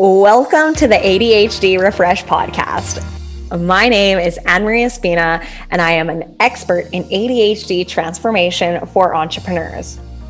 [0.00, 3.02] Welcome to the ADHD Refresh podcast.
[3.60, 9.16] My name is Anne Maria Spina, and I am an expert in ADHD transformation for
[9.16, 9.98] entrepreneurs.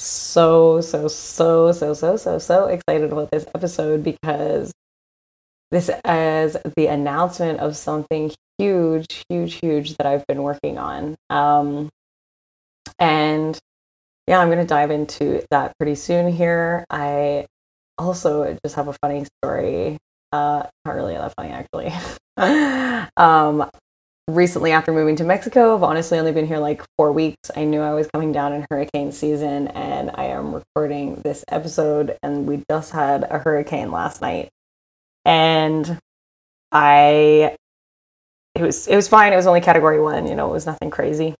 [0.00, 4.72] so, so, so, so, so, so, so excited about this episode because
[5.70, 11.16] this is the announcement of something huge, huge, huge that I've been working on.
[11.28, 11.90] Um,
[12.98, 13.58] and
[14.26, 16.84] yeah, I'm going to dive into that pretty soon here.
[16.90, 17.46] I
[17.98, 19.98] also just have a funny story.
[20.32, 21.92] Uh, not really that funny, actually.
[23.16, 23.70] um,
[24.34, 25.74] recently after moving to Mexico.
[25.74, 27.50] I've honestly only been here like four weeks.
[27.56, 32.16] I knew I was coming down in hurricane season, and I am recording this episode.
[32.22, 34.48] And we just had a hurricane last night,
[35.24, 35.98] and
[36.72, 37.56] I
[38.54, 39.32] it was it was fine.
[39.32, 40.26] It was only category one.
[40.26, 41.34] You know, it was nothing crazy.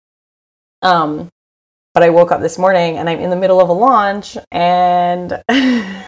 [0.82, 1.28] Um,
[1.92, 5.42] but I woke up this morning and I'm in the middle of a launch, and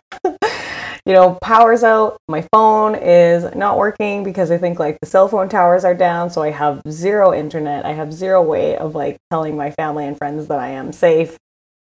[1.05, 2.19] you know, power's out.
[2.29, 6.31] My phone is not working because I think like the cell phone towers are down.
[6.31, 7.85] So I have zero internet.
[7.85, 11.37] I have zero way of like telling my family and friends that I am safe.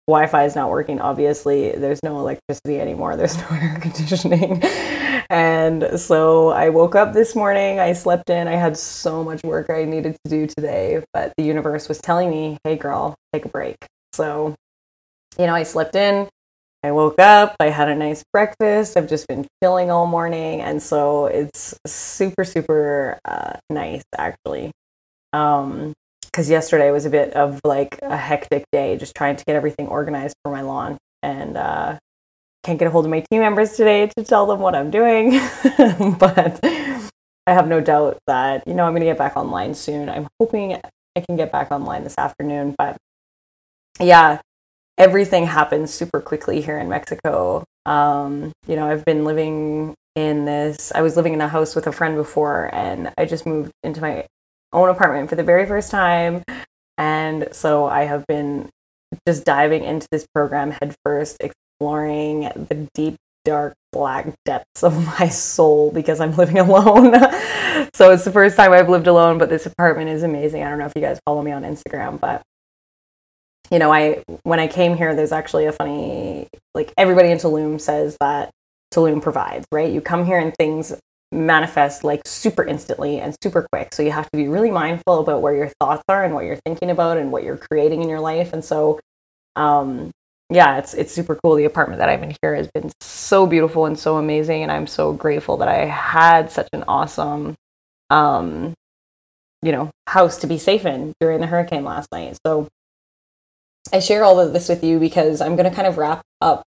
[0.07, 1.71] Wi Fi is not working, obviously.
[1.71, 4.61] There's no electricity anymore, there's no air conditioning.
[5.29, 7.79] and so I woke up this morning.
[7.79, 8.47] I slept in.
[8.47, 12.29] I had so much work I needed to do today, but the universe was telling
[12.29, 13.77] me, hey, girl, take a break.
[14.13, 14.55] So,
[15.39, 16.27] you know, I slept in
[16.85, 18.95] I woke up, I had a nice breakfast.
[18.95, 20.61] I've just been chilling all morning.
[20.61, 24.71] And so it's super, super uh, nice, actually.
[25.33, 29.55] Um, because yesterday was a bit of like a hectic day, just trying to get
[29.55, 30.99] everything organized for my lawn.
[31.23, 31.97] And uh,
[32.63, 35.31] can't get a hold of my team members today to tell them what I'm doing.
[36.19, 40.07] but I have no doubt that, you know, I'm going to get back online soon.
[40.07, 40.79] I'm hoping
[41.15, 42.75] I can get back online this afternoon.
[42.77, 42.97] But
[43.99, 44.39] yeah,
[44.97, 47.63] everything happens super quickly here in Mexico.
[47.85, 51.87] Um, you know, I've been living in this, I was living in a house with
[51.87, 54.25] a friend before, and I just moved into my
[54.71, 56.43] own apartment for the very first time.
[56.97, 58.69] And so I have been
[59.27, 65.91] just diving into this program headfirst, exploring the deep, dark, black depths of my soul
[65.91, 67.13] because I'm living alone.
[67.93, 70.63] so it's the first time I've lived alone, but this apartment is amazing.
[70.63, 72.41] I don't know if you guys follow me on Instagram, but
[73.71, 77.79] you know, I when I came here, there's actually a funny like everybody in Tulum
[77.79, 78.51] says that
[78.93, 79.91] Tulum provides, right?
[79.91, 80.93] You come here and things
[81.31, 83.93] manifest like super instantly and super quick.
[83.93, 86.59] So you have to be really mindful about where your thoughts are and what you're
[86.65, 88.53] thinking about and what you're creating in your life.
[88.53, 88.99] And so
[89.55, 90.11] um
[90.49, 91.55] yeah, it's it's super cool.
[91.55, 94.87] The apartment that I'm in here has been so beautiful and so amazing and I'm
[94.87, 97.55] so grateful that I had such an awesome
[98.09, 98.73] um
[99.61, 102.37] you know, house to be safe in during the hurricane last night.
[102.45, 102.67] So
[103.93, 106.63] I share all of this with you because I'm going to kind of wrap up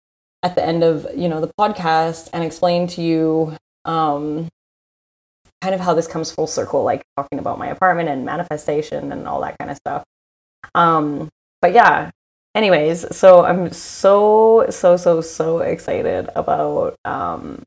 [0.43, 4.49] at the end of you know the podcast and explain to you um,
[5.61, 9.29] kind of how this comes full circle, like talking about my apartment and manifestation and
[9.29, 10.05] all that kind of stuff.
[10.75, 11.29] Um,
[11.61, 12.11] but yeah,
[12.55, 17.63] anyways, so I'm so so so so excited about um,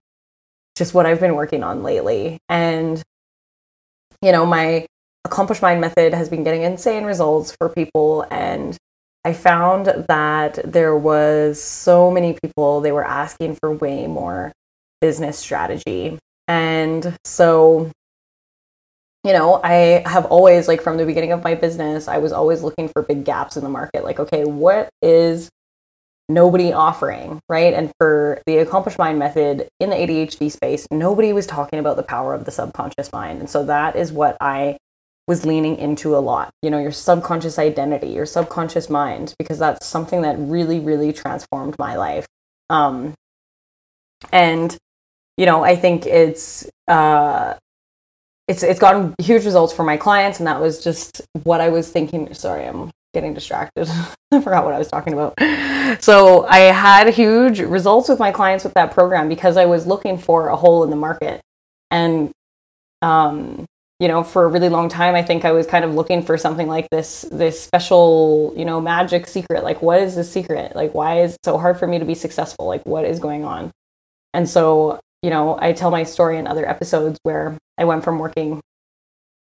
[0.75, 3.01] just what I've been working on lately, and
[4.21, 4.86] you know my
[5.24, 8.77] accomplished mind method has been getting insane results for people and
[9.25, 14.54] I found that there was so many people they were asking for way more
[15.01, 16.18] business strategy.
[16.48, 17.92] And so
[19.25, 22.62] you know, I have always, like, from the beginning of my business, I was always
[22.62, 24.04] looking for big gaps in the market.
[24.04, 25.50] Like, okay, what is
[26.30, 27.74] nobody offering, right?
[27.74, 32.04] And for the accomplished mind method in the ADHD space, nobody was talking about the
[32.04, 33.39] power of the subconscious mind.
[33.39, 34.77] And so that is what I
[35.27, 36.51] was leaning into a lot.
[36.62, 41.75] You know, your subconscious identity, your subconscious mind, because that's something that really, really transformed
[41.80, 42.27] my life.
[42.69, 43.13] Um,
[44.31, 44.75] and,
[45.38, 47.56] you know, I think it's, uh,
[48.48, 51.89] it's it's gotten huge results for my clients and that was just what i was
[51.89, 53.89] thinking sorry i'm getting distracted
[54.31, 55.33] i forgot what i was talking about
[56.01, 60.18] so i had huge results with my clients with that program because i was looking
[60.18, 61.42] for a hole in the market
[61.92, 62.31] and
[63.01, 63.66] um
[64.00, 66.38] you know for a really long time i think i was kind of looking for
[66.38, 69.63] something like this this special you know magic secret.
[69.63, 70.75] Like what is the secret?
[70.75, 72.65] Like why is it so hard for me to be successful?
[72.65, 73.71] Like what is going on?
[74.33, 78.19] And so you know, I tell my story in other episodes where I went from
[78.19, 78.62] working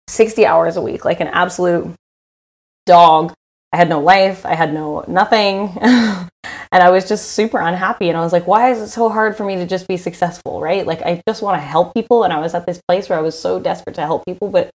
[0.09, 1.93] 60 hours a week, like an absolute
[2.87, 3.35] dog.
[3.73, 5.77] I had no life, I had no nothing.
[6.73, 8.09] and I was just super unhappy.
[8.09, 10.61] And I was like, why is it so hard for me to just be successful,
[10.61, 10.87] right?
[10.87, 12.25] Like, I just want to help people.
[12.25, 14.71] And I was at this place where I was so desperate to help people, but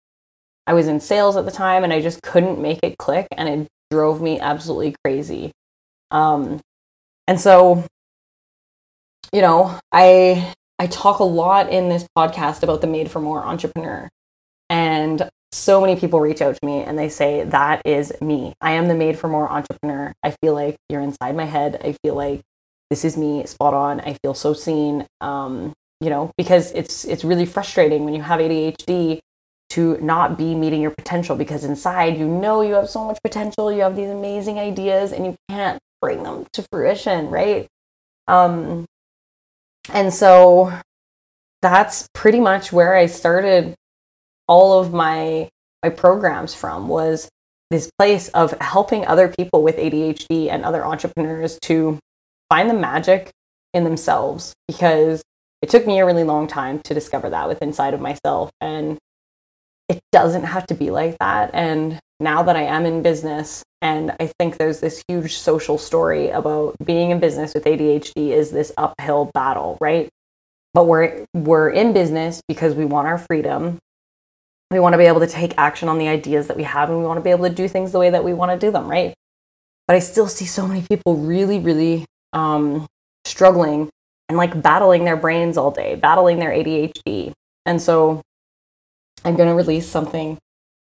[0.67, 3.27] I was in sales at the time and I just couldn't make it click.
[3.37, 5.53] And it drove me absolutely crazy.
[6.11, 6.61] Um,
[7.27, 7.85] and so,
[9.33, 13.45] you know, I I talk a lot in this podcast about the Made for More
[13.45, 14.09] entrepreneur.
[15.53, 18.55] So many people reach out to me and they say, That is me.
[18.61, 20.13] I am the Made for More entrepreneur.
[20.23, 21.81] I feel like you're inside my head.
[21.83, 22.43] I feel like
[22.91, 24.01] this is me spot on.
[24.01, 25.07] I feel so seen.
[25.21, 29.21] Um, you know, because it's it's really frustrating when you have ADHD
[29.71, 33.73] to not be meeting your potential because inside you know you have so much potential,
[33.73, 37.67] you have these amazing ideas and you can't bring them to fruition, right?
[38.27, 38.87] Um,
[39.93, 40.73] and so
[41.63, 43.75] that's pretty much where I started
[44.49, 45.49] all of my
[45.83, 47.29] my programs from was
[47.71, 51.99] this place of helping other people with ADHD and other entrepreneurs to
[52.49, 53.31] find the magic
[53.75, 55.23] in themselves because
[55.63, 58.99] it took me a really long time to discover that with inside of myself and
[59.89, 64.13] it doesn't have to be like that and now that I am in business and
[64.19, 68.73] I think there's this huge social story about being in business with ADHD is this
[68.77, 70.09] uphill battle, right?
[70.75, 73.79] But we're we're in business because we want our freedom.
[74.71, 76.99] We want to be able to take action on the ideas that we have and
[76.99, 78.71] we want to be able to do things the way that we want to do
[78.71, 79.15] them, right?
[79.87, 82.05] But I still see so many people really, really
[82.35, 82.87] um,
[83.25, 83.89] struggling
[84.29, 87.33] and like battling their brains all day, battling their ADHD.
[87.65, 88.21] And so
[89.25, 90.39] I'm going to release something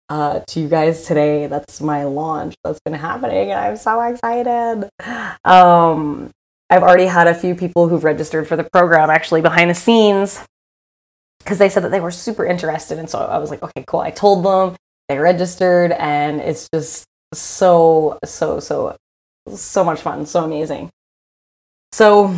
[0.09, 1.47] uh, to you guys today.
[1.47, 4.89] That's my launch that's been happening, and I'm so excited.
[5.45, 6.31] Um,
[6.71, 10.41] I've already had a few people who've registered for the program actually behind the scenes
[11.45, 12.99] because they said that they were super interested.
[12.99, 14.01] And so I was like, okay, cool.
[14.01, 14.77] I told them
[15.09, 17.05] they registered, and it's just
[17.35, 18.97] so, so, so,
[19.55, 20.91] so much fun, so amazing.
[21.93, 22.35] So,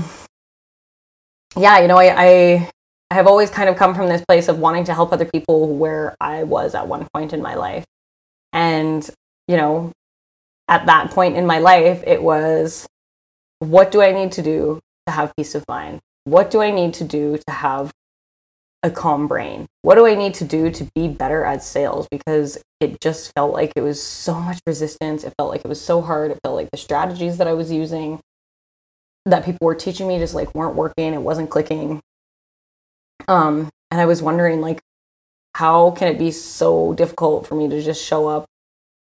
[1.56, 2.70] yeah, you know, I, I
[3.10, 5.76] I have always kind of come from this place of wanting to help other people
[5.76, 7.84] where I was at one point in my life.
[8.52, 9.08] And,
[9.46, 9.92] you know,
[10.66, 12.86] at that point in my life, it was
[13.60, 16.00] what do I need to do to have peace of mind?
[16.24, 17.92] What do I need to do to have
[18.86, 19.66] a calm brain?
[19.82, 22.06] What do I need to do to be better at sales?
[22.10, 25.24] Because it just felt like it was so much resistance.
[25.24, 26.30] It felt like it was so hard.
[26.30, 28.20] It felt like the strategies that I was using
[29.26, 31.12] that people were teaching me just like weren't working.
[31.12, 32.00] It wasn't clicking.
[33.28, 34.80] Um, and I was wondering, like,
[35.54, 38.44] how can it be so difficult for me to just show up,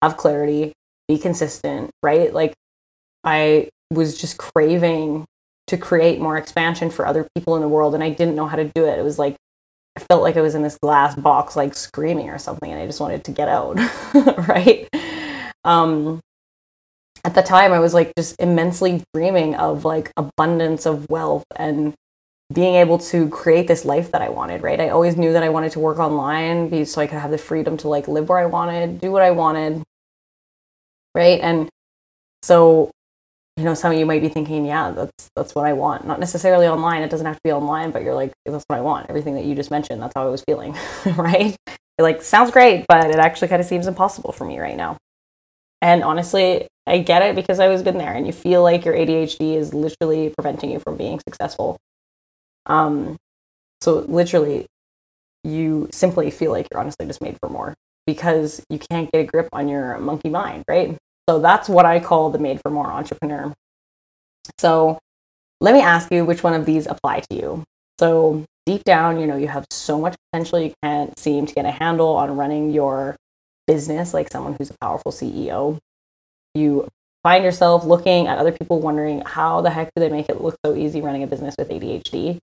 [0.02, 0.72] have clarity,
[1.06, 2.32] be consistent, right?
[2.32, 2.54] Like,
[3.22, 5.26] I was just craving
[5.66, 8.56] to create more expansion for other people in the world, and I didn't know how
[8.56, 8.98] to do it.
[8.98, 9.36] It was like,
[9.96, 12.86] I felt like I was in this glass box, like screaming or something, and I
[12.86, 13.78] just wanted to get out,
[14.48, 14.88] right?
[15.64, 16.20] Um,
[17.24, 21.94] at the time, I was like just immensely dreaming of like abundance of wealth and
[22.52, 24.80] being able to create this life that I wanted, right?
[24.80, 27.76] I always knew that I wanted to work online so I could have the freedom
[27.78, 29.82] to like live where I wanted, do what I wanted,
[31.14, 31.40] right?
[31.40, 31.68] And
[32.42, 32.90] so,
[33.56, 36.06] you know, some of you might be thinking, yeah, that's that's what I want.
[36.06, 37.02] Not necessarily online.
[37.02, 39.08] It doesn't have to be online, but you're like, that's what I want.
[39.10, 40.76] Everything that you just mentioned, that's how I was feeling,
[41.16, 41.56] right?
[41.68, 44.98] It like sounds great, but it actually kind of seems impossible for me right now.
[45.82, 48.94] And honestly, I get it because I was been there and you feel like your
[48.94, 51.78] ADHD is literally preventing you from being successful
[52.66, 53.16] um,
[53.80, 54.66] so literally,
[55.44, 57.74] you simply feel like you're honestly just made for more
[58.06, 60.96] because you can't get a grip on your monkey mind, right?
[61.28, 63.52] So that's what I call the made for more entrepreneur.
[64.58, 64.98] So
[65.60, 67.64] let me ask you which one of these apply to you.
[67.98, 71.64] So deep down, you know, you have so much potential you can't seem to get
[71.64, 73.16] a handle on running your
[73.66, 75.78] business like someone who's a powerful CEO.
[76.54, 76.88] You
[77.22, 80.56] find yourself looking at other people wondering how the heck do they make it look
[80.64, 82.38] so easy running a business with ADHD.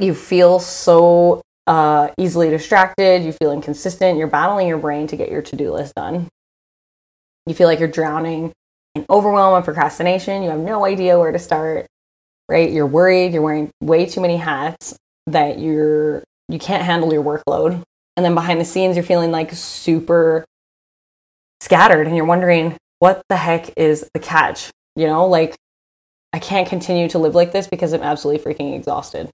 [0.00, 5.30] You feel so uh, easily distracted, you feel inconsistent, you're battling your brain to get
[5.30, 6.28] your to do list done.
[7.46, 8.52] You feel like you're drowning
[8.94, 11.86] in overwhelm and procrastination, you have no idea where to start,
[12.48, 12.70] right?
[12.70, 14.96] You're worried, you're wearing way too many hats
[15.26, 17.82] that you're you can't handle your workload.
[18.16, 20.44] And then behind the scenes you're feeling like super
[21.60, 24.70] scattered and you're wondering what the heck is the catch?
[24.96, 25.56] You know, like
[26.32, 29.30] I can't continue to live like this because I'm absolutely freaking exhausted.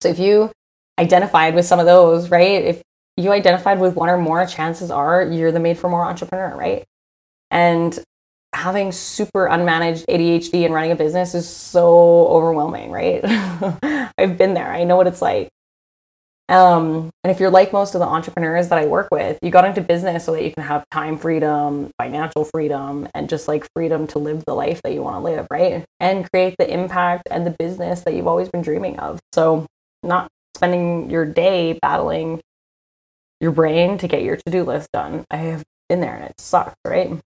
[0.00, 0.50] So if you
[0.98, 2.62] identified with some of those, right?
[2.62, 2.82] If
[3.16, 6.84] you identified with one or more, chances are you're the made for more entrepreneur, right?
[7.50, 7.98] And
[8.54, 13.20] having super unmanaged ADHD and running a business is so overwhelming, right?
[14.18, 14.72] I've been there.
[14.72, 15.48] I know what it's like.
[16.48, 19.64] Um, and if you're like most of the entrepreneurs that I work with, you got
[19.64, 24.06] into business so that you can have time freedom, financial freedom, and just like freedom
[24.08, 25.84] to live the life that you want to live, right?
[26.00, 29.20] And create the impact and the business that you've always been dreaming of.
[29.32, 29.66] So,
[30.02, 32.40] not spending your day battling
[33.44, 35.24] your brain to get your to do list done.
[35.30, 37.20] I have been there and it sucks, right?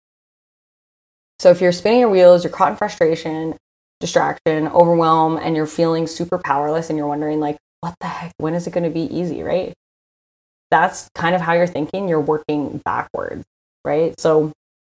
[1.39, 3.55] So, if you're spinning your wheels, you're caught in frustration,
[3.99, 8.33] distraction, overwhelm, and you're feeling super powerless and you're wondering, like, what the heck?
[8.39, 9.73] When is it going to be easy, right?
[10.71, 12.09] That's kind of how you're thinking.
[12.09, 13.45] You're working backwards,
[13.85, 14.19] right?
[14.19, 14.51] So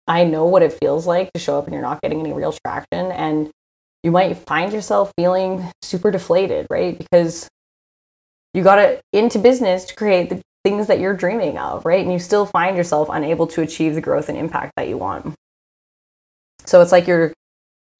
[0.07, 2.53] I know what it feels like to show up and you're not getting any real
[2.63, 3.11] traction.
[3.11, 3.49] And
[4.03, 6.97] you might find yourself feeling super deflated, right?
[6.97, 7.49] Because
[8.53, 12.03] you got it into business to create the things that you're dreaming of, right?
[12.03, 15.33] And you still find yourself unable to achieve the growth and impact that you want.
[16.65, 17.31] So it's like you're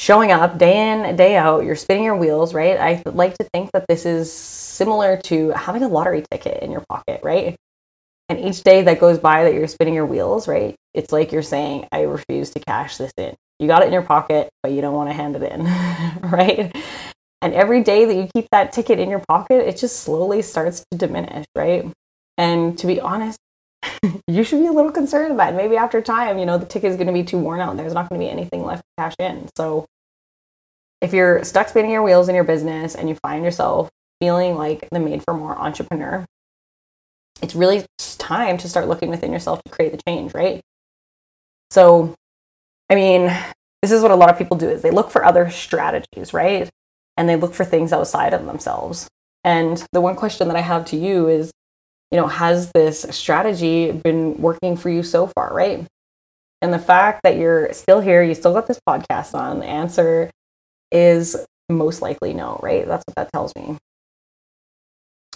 [0.02, 2.78] showing up day in, day out, you're spinning your wheels, right?
[2.78, 6.84] I like to think that this is similar to having a lottery ticket in your
[6.90, 7.56] pocket, right?
[8.28, 10.76] And each day that goes by that you're spinning your wheels, right?
[10.94, 13.34] It's like you're saying, I refuse to cash this in.
[13.60, 15.64] You got it in your pocket, but you don't want to hand it in,
[16.30, 16.76] right?
[17.42, 20.84] And every day that you keep that ticket in your pocket, it just slowly starts
[20.92, 21.90] to diminish, right?
[22.38, 23.40] And to be honest,
[24.28, 25.58] you should be a little concerned about it.
[25.58, 27.80] Maybe after time, you know, the ticket is going to be too worn out and
[27.80, 29.50] there's not going to be anything left to cash in.
[29.56, 29.86] So
[31.02, 33.90] if you're stuck spinning your wheels in your business and you find yourself
[34.20, 36.26] feeling like the made for more entrepreneur,
[37.42, 37.86] it's really
[38.18, 40.62] time to start looking within yourself to create the change, right?
[41.70, 42.16] So,
[42.90, 43.32] I mean,
[43.82, 46.70] this is what a lot of people do is they look for other strategies, right?
[47.16, 49.08] And they look for things outside of themselves.
[49.44, 51.52] And the one question that I have to you is
[52.12, 55.86] you know, has this strategy been working for you so far, right?
[56.62, 60.32] And the fact that you're still here, you still got this podcast on, the answer
[60.92, 61.36] is
[61.70, 62.88] most likely no, right?
[62.88, 63.78] That's what that tells me.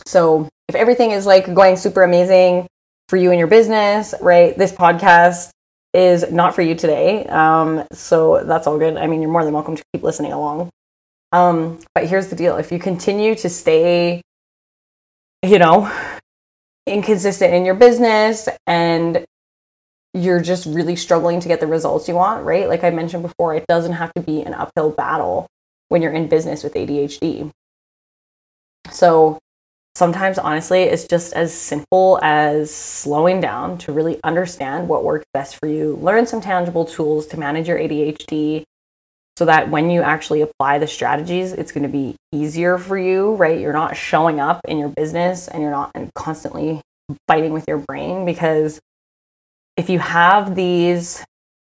[0.05, 2.67] So if everything is like going super amazing
[3.09, 4.57] for you and your business, right?
[4.57, 5.51] This podcast
[5.93, 7.25] is not for you today.
[7.25, 8.97] Um, so that's all good.
[8.97, 10.69] I mean, you're more than welcome to keep listening along.
[11.33, 14.21] Um, but here's the deal if you continue to stay,
[15.43, 15.91] you know,
[16.88, 19.25] inconsistent in your business and
[20.13, 22.67] you're just really struggling to get the results you want, right?
[22.67, 25.47] Like I mentioned before, it doesn't have to be an uphill battle
[25.89, 27.50] when you're in business with ADHD.
[28.91, 29.39] So
[29.95, 35.57] sometimes, honestly, it's just as simple as slowing down to really understand what works best
[35.57, 38.63] for you, learn some tangible tools to manage your ADHD,
[39.41, 43.33] so that when you actually apply the strategies, it's going to be easier for you,
[43.33, 43.60] right?
[43.60, 46.79] You're not showing up in your business and you're not constantly
[47.27, 48.79] fighting with your brain because
[49.77, 51.25] if you have these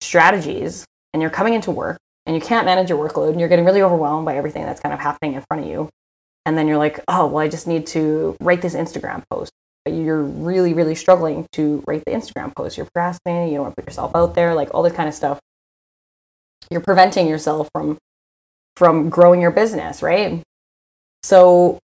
[0.01, 3.65] strategies and you're coming into work and you can't manage your workload and you're getting
[3.65, 5.89] really overwhelmed by everything that's kind of happening in front of you,
[6.45, 9.51] and then you're like, oh, well, I just need to write this Instagram post.
[9.85, 12.77] But you're really, really struggling to write the Instagram post.
[12.77, 15.17] You're procrastinating, you don't want to put yourself out there, like all this kind of
[15.17, 15.41] stuff
[16.71, 17.99] you're preventing yourself from
[18.77, 20.43] from growing your business right?
[21.23, 21.79] So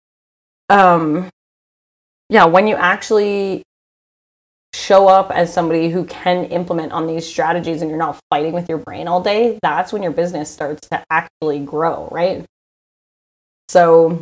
[0.69, 1.29] um
[2.29, 3.63] yeah when you actually
[4.73, 8.69] show up as somebody who can implement on these strategies and you're not fighting with
[8.69, 12.45] your brain all day that's when your business starts to actually grow right?
[13.69, 14.21] So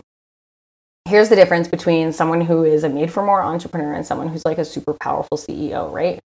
[1.05, 4.45] here's the difference between someone who is a made for more entrepreneur and someone who's
[4.45, 6.19] like a super powerful ceo right?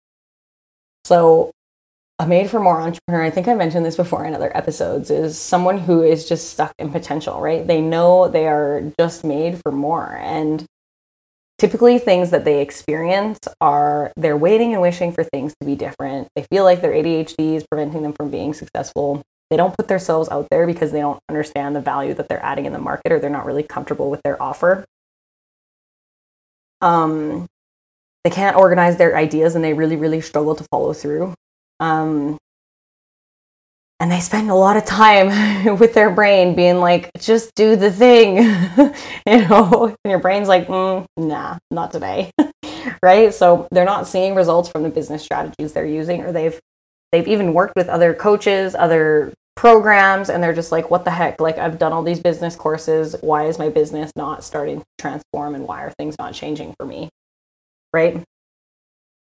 [1.05, 1.51] So
[2.21, 5.39] a made for more entrepreneur, I think I mentioned this before in other episodes, is
[5.39, 7.65] someone who is just stuck in potential, right?
[7.65, 10.19] They know they are just made for more.
[10.21, 10.63] And
[11.57, 16.27] typically, things that they experience are they're waiting and wishing for things to be different.
[16.35, 19.23] They feel like their ADHD is preventing them from being successful.
[19.49, 22.65] they don't put themselves out there because they don't understand the value that they're adding
[22.67, 24.85] in the market or they're not really comfortable with their offer.
[26.81, 27.47] Um,
[28.23, 31.33] they can't organize their ideas and they really, really struggle to follow through.
[31.81, 32.37] Um,
[33.99, 37.91] and they spend a lot of time with their brain being like, just do the
[37.91, 38.37] thing,
[39.27, 42.31] you know, and your brain's like, mm, nah, not today,
[43.03, 43.33] right?
[43.33, 46.59] So they're not seeing results from the business strategies they're using, or they've
[47.11, 51.41] they've even worked with other coaches, other programs, and they're just like, what the heck?
[51.41, 53.15] Like, I've done all these business courses.
[53.21, 56.87] Why is my business not starting to transform, and why are things not changing for
[56.87, 57.09] me,
[57.93, 58.23] right?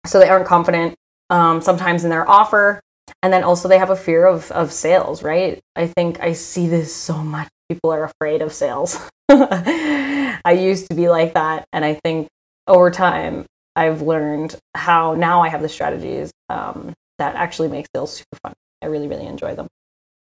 [0.05, 0.95] So they aren't confident
[1.31, 2.79] um, sometimes in their offer.
[3.23, 5.59] And then also they have a fear of of sales right?
[5.75, 7.47] I think i see this so much.
[7.69, 8.99] People are afraid of sales.
[9.29, 11.65] I used to be like that.
[11.73, 12.27] And i think
[12.67, 13.45] over time
[13.75, 18.53] i've learned how now i have the strategies um, that actually make sales super fun.
[18.81, 19.67] I really really enjoy them.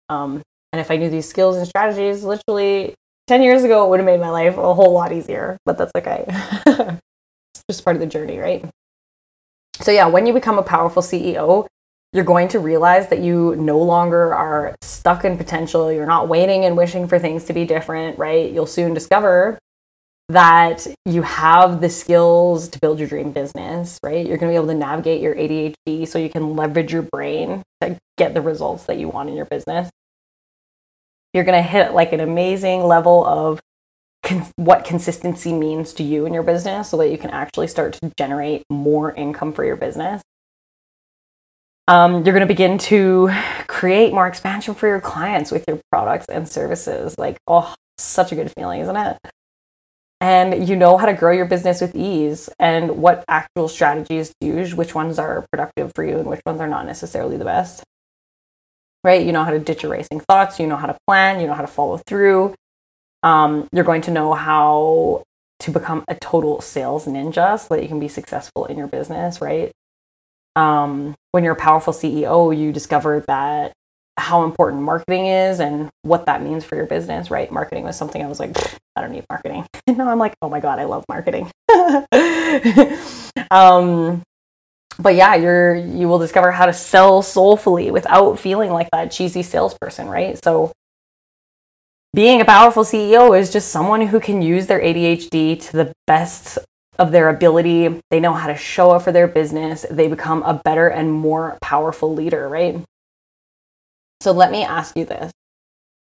[0.08, 2.94] Um, and if i knew these skills and strategies literally
[3.26, 5.92] 10 years ago it would have made my life a whole lot easier but that's
[5.96, 6.24] okay.
[7.52, 8.64] It's just part of the journey right
[9.80, 11.66] so yeah when you become a powerful ceo
[12.12, 15.92] you're going to realize that you no longer are stuck in potential.
[15.92, 18.50] You're not waiting and wishing for things to be different, right?
[18.50, 19.58] You'll soon discover
[20.28, 24.26] that you have the skills to build your dream business, right?
[24.26, 27.62] You're going to be able to navigate your ADHD so you can leverage your brain
[27.80, 29.90] to get the results that you want in your business.
[31.32, 33.60] You're going to hit like an amazing level of
[34.56, 38.12] what consistency means to you in your business so that you can actually start to
[38.18, 40.22] generate more income for your business
[41.90, 43.30] um, you're going to begin to
[43.66, 47.18] create more expansion for your clients with your products and services.
[47.18, 49.18] Like, oh, such a good feeling, isn't it?
[50.20, 54.46] And you know how to grow your business with ease and what actual strategies to
[54.46, 57.82] use, which ones are productive for you and which ones are not necessarily the best.
[59.02, 59.26] Right?
[59.26, 61.54] You know how to ditch your racing thoughts, you know how to plan, you know
[61.54, 62.54] how to follow through.
[63.22, 65.24] Um, you're going to know how
[65.60, 69.40] to become a total sales ninja so that you can be successful in your business,
[69.40, 69.72] right?
[70.56, 73.72] um, when you're a powerful CEO, you discover that
[74.16, 77.50] how important marketing is and what that means for your business, right?
[77.50, 78.56] Marketing was something I was like,
[78.96, 79.66] I don't need marketing.
[79.86, 81.50] And now I'm like, oh my God, I love marketing.
[83.50, 84.22] um,
[84.98, 89.42] but yeah, you're you will discover how to sell soulfully without feeling like that cheesy
[89.42, 90.42] salesperson, right?
[90.44, 90.72] So
[92.12, 96.58] being a powerful CEO is just someone who can use their ADHD to the best
[96.98, 98.00] of their ability.
[98.10, 99.86] They know how to show up for their business.
[99.90, 102.82] They become a better and more powerful leader, right?
[104.20, 105.32] So let me ask you this.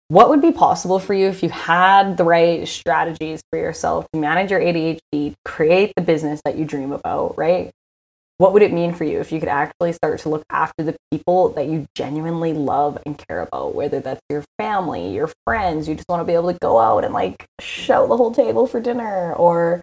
[0.08, 4.18] What would be possible for you if you had the right strategies for yourself to
[4.18, 7.70] manage your ADHD, create the business that you dream about, right?
[8.40, 10.96] What would it mean for you if you could actually start to look after the
[11.10, 15.94] people that you genuinely love and care about, whether that's your family, your friends, you
[15.94, 18.80] just want to be able to go out and like shout the whole table for
[18.80, 19.82] dinner, or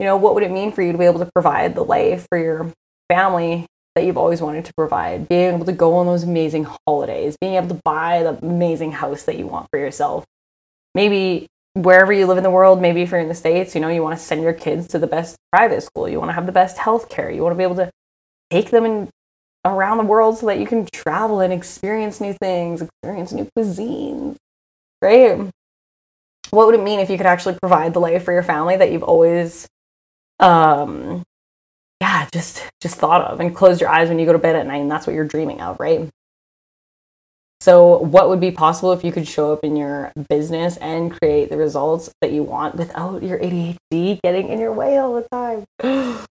[0.00, 2.26] you know, what would it mean for you to be able to provide the life
[2.28, 2.72] for your
[3.08, 5.28] family that you've always wanted to provide?
[5.28, 9.22] Being able to go on those amazing holidays, being able to buy the amazing house
[9.22, 10.24] that you want for yourself.
[10.96, 13.88] Maybe wherever you live in the world, maybe if you're in the States, you know,
[13.88, 16.08] you want to send your kids to the best private school.
[16.08, 17.30] You want to have the best health care.
[17.30, 17.90] You want to be able to
[18.50, 19.08] take them in,
[19.64, 24.36] around the world so that you can travel and experience new things, experience new cuisines,
[25.02, 25.50] right?
[26.50, 28.92] What would it mean if you could actually provide the life for your family that
[28.92, 29.66] you've always
[30.40, 31.22] um
[32.00, 34.66] yeah just just thought of and close your eyes when you go to bed at
[34.66, 36.10] night and that's what you're dreaming of right
[37.64, 41.48] so what would be possible if you could show up in your business and create
[41.48, 45.64] the results that you want without your ADHD getting in your way all the time?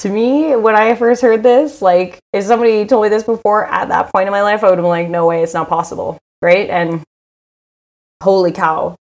[0.00, 3.88] To me when i first heard this like if somebody told me this before at
[3.88, 6.18] that point in my life i would have been like no way it's not possible
[6.42, 6.68] right?
[6.68, 7.02] And
[8.22, 8.94] holy cow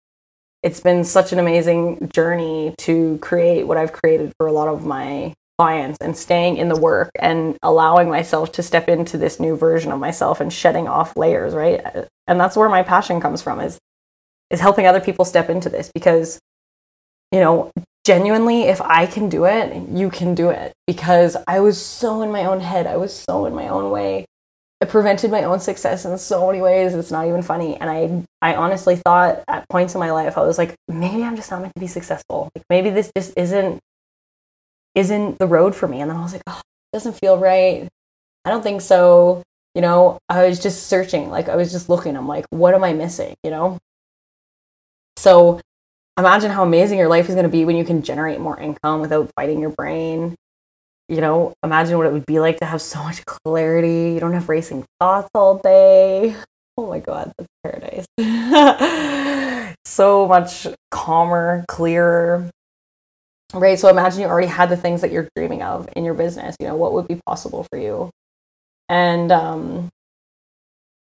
[0.66, 4.84] it's been such an amazing journey to create what I've created for a lot of
[4.84, 9.56] my clients and staying in the work and allowing myself to step into this new
[9.56, 11.82] version of myself and shedding off layers, right?
[12.28, 13.80] And that's where my passion comes from is
[14.52, 16.40] is helping other people step into this because
[17.32, 17.72] you know,
[18.06, 20.74] genuinely if I can do it, you can do it.
[20.88, 22.88] Because I was so in my own head.
[22.88, 24.26] I was so in my own way.
[24.82, 26.94] It prevented my own success in so many ways.
[26.94, 27.76] It's not even funny.
[27.78, 31.36] And i i honestly thought at points in my life i was like maybe i'm
[31.36, 32.50] just not meant to be successful.
[32.56, 33.80] Like maybe this just isn't
[34.96, 37.88] isn't the road for me and then i was like oh it doesn't feel right
[38.46, 39.44] i don't think so
[39.76, 42.84] you know i was just searching like i was just looking i'm like what am
[42.84, 43.78] i missing you know
[45.18, 45.60] so
[46.18, 49.02] imagine how amazing your life is going to be when you can generate more income
[49.02, 50.36] without fighting your brain
[51.08, 54.14] you know, imagine what it would be like to have so much clarity.
[54.14, 56.36] You don't have racing thoughts all day.
[56.78, 58.06] oh my god, that's paradise.
[59.86, 62.50] so much calmer, clearer.
[63.54, 63.80] Right.
[63.80, 66.56] So imagine you already had the things that you're dreaming of in your business.
[66.60, 68.10] You know, what would be possible for you?
[68.90, 69.90] And um,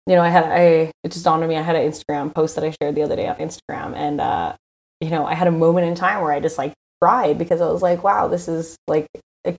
[0.07, 2.55] you know, I had I it just dawned on me I had an Instagram post
[2.57, 4.55] that I shared the other day on Instagram and uh,
[5.01, 7.67] you know, I had a moment in time where I just like cried because I
[7.71, 9.07] was like, wow, this is like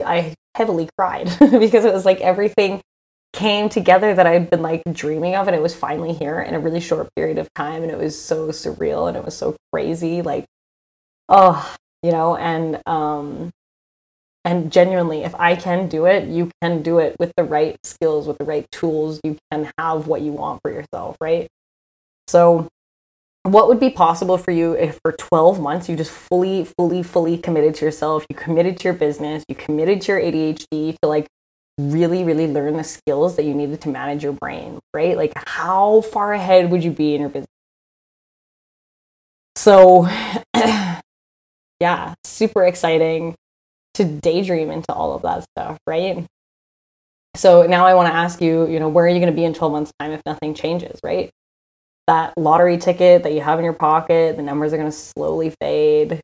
[0.06, 2.82] I heavily cried because it was like everything
[3.34, 6.60] came together that I'd been like dreaming of and it was finally here in a
[6.60, 10.22] really short period of time and it was so surreal and it was so crazy
[10.22, 10.46] like
[11.30, 13.52] oh you know and um
[14.46, 18.28] and genuinely if I can do it you can do it with the right skills
[18.28, 21.48] with the right tools you can have what you want for yourself right
[22.28, 22.68] so
[23.44, 27.38] what would be possible for you if for 12 months you just fully fully fully
[27.38, 31.28] committed to yourself you committed to your business you committed to your ADHD to like
[31.78, 35.18] really, really learn the skills that you needed to manage your brain, right?
[35.18, 37.48] Like, how far ahead would you be in your business?
[39.56, 40.08] So,
[41.84, 43.36] yeah, super exciting
[43.96, 46.26] to daydream into all of that stuff, right?
[47.36, 49.44] So now I want to ask you, you know, where are you going to be
[49.44, 51.30] in 12 months' time if nothing changes, right?
[52.08, 55.54] That lottery ticket that you have in your pocket, the numbers are going to slowly
[55.60, 56.22] fade.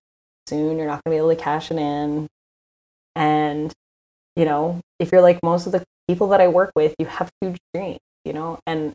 [0.48, 2.28] Soon you're not going to be able to cash it in.
[3.17, 3.74] And
[4.38, 7.30] you know, if you're like most of the people that I work with, you have
[7.41, 8.93] huge dreams, you know, and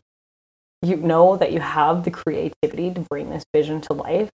[0.81, 4.31] you know that you have the creativity to bring this vision to life.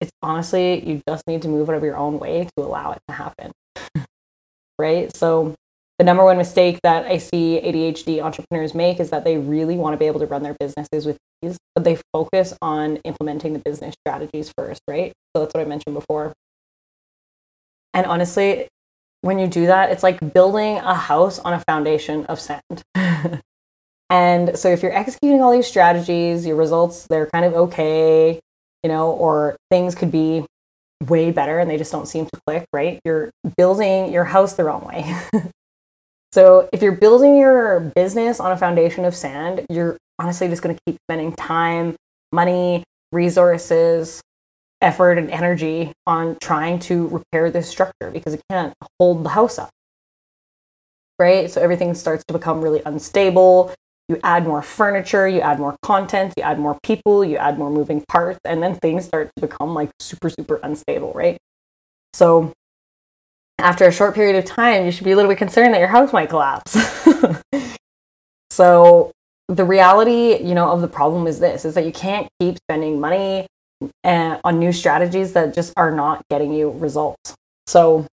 [0.00, 2.98] It's honestly, you just need to move out of your own way to allow it
[3.08, 3.52] to happen.
[4.78, 5.14] right?
[5.14, 5.54] So,
[5.98, 9.92] the number one mistake that I see ADHD entrepreneurs make is that they really want
[9.92, 13.58] to be able to run their businesses with ease, but they focus on implementing the
[13.58, 15.12] business strategies first, right?
[15.36, 16.32] So that's what I mentioned before.
[17.92, 18.68] And honestly,
[19.20, 22.82] when you do that, it's like building a house on a foundation of sand.
[24.10, 28.40] and so if you're executing all these strategies, your results, they're kind of okay,
[28.82, 30.44] you know, or things could be
[31.08, 33.00] way better and they just don't seem to click, right?
[33.04, 35.16] You're building your house the wrong way.
[36.32, 40.74] so if you're building your business on a foundation of sand, you're honestly just going
[40.74, 41.96] to keep spending time,
[42.32, 44.20] money, resources,
[44.80, 49.58] effort and energy on trying to repair this structure because it can't hold the house
[49.58, 49.70] up.
[51.18, 51.50] Right?
[51.50, 53.74] So everything starts to become really unstable.
[54.10, 57.70] You add more furniture, you add more content, you add more people, you add more
[57.70, 61.38] moving parts, and then things start to become like super, super unstable, right?
[62.12, 62.52] So
[63.60, 65.86] after a short period of time, you should be a little bit concerned that your
[65.86, 66.76] house might collapse.
[68.50, 69.12] so
[69.46, 72.98] the reality, you know, of the problem is this is that you can't keep spending
[72.98, 73.46] money
[74.02, 77.36] uh, on new strategies that just are not getting you results.
[77.68, 78.08] So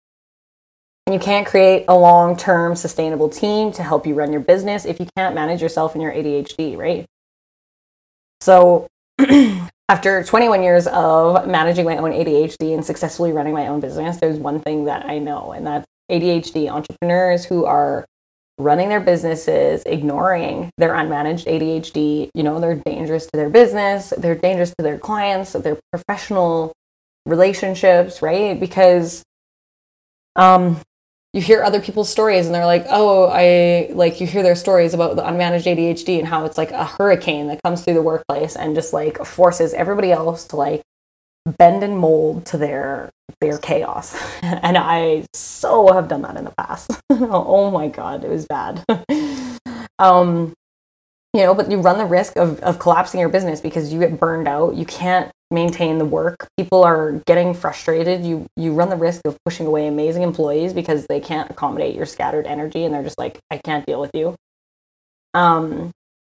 [1.10, 5.00] you can't create a long term sustainable team to help you run your business if
[5.00, 7.06] you can't manage yourself and your ADHD, right?
[8.40, 8.86] So,
[9.88, 14.38] after 21 years of managing my own ADHD and successfully running my own business, there's
[14.38, 18.04] one thing that I know, and that's ADHD entrepreneurs who are
[18.58, 22.30] running their businesses, ignoring their unmanaged ADHD.
[22.34, 26.72] You know, they're dangerous to their business, they're dangerous to their clients, their professional
[27.26, 28.58] relationships, right?
[28.58, 29.22] Because
[30.36, 30.80] um
[31.32, 34.92] you hear other people's stories and they're like, "Oh, I like you hear their stories
[34.92, 38.54] about the unmanaged ADHD and how it's like a hurricane that comes through the workplace
[38.54, 40.82] and just like forces everybody else to like
[41.58, 44.14] bend and mold to their their chaos.
[44.42, 46.90] and I so have done that in the past.
[47.10, 48.84] oh my god, it was bad.
[49.98, 50.52] um
[51.34, 54.20] you know, but you run the risk of, of collapsing your business because you get
[54.20, 54.74] burned out.
[54.74, 56.48] You can't maintain the work.
[56.56, 58.24] People are getting frustrated.
[58.24, 62.06] You you run the risk of pushing away amazing employees because they can't accommodate your
[62.06, 64.34] scattered energy and they're just like, I can't deal with you.
[65.34, 65.90] Um,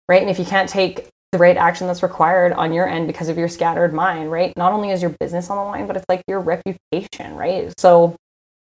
[0.09, 0.21] right.
[0.21, 3.37] And if you can't take the right action that's required on your end because of
[3.37, 4.53] your scattered mind, right?
[4.57, 7.73] Not only is your business on the line, but it's like your reputation, right?
[7.79, 8.15] So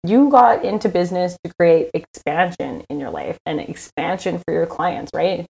[0.05, 5.11] you got into business to create expansion in your life and expansion for your clients,
[5.15, 5.47] right?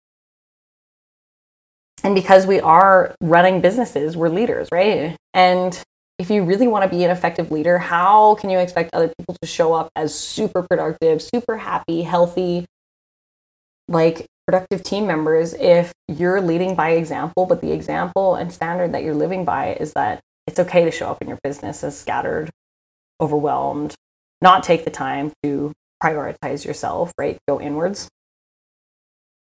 [2.03, 5.15] And because we are running businesses, we're leaders, right?
[5.33, 5.81] And
[6.19, 9.35] if you really want to be an effective leader, how can you expect other people
[9.41, 12.65] to show up as super productive, super happy, healthy,
[13.87, 19.03] like productive team members if you're leading by example, but the example and standard that
[19.03, 22.49] you're living by is that it's okay to show up in your business as scattered,
[23.19, 23.93] overwhelmed,
[24.41, 27.37] not take the time to prioritize yourself, right?
[27.47, 28.07] Go inwards.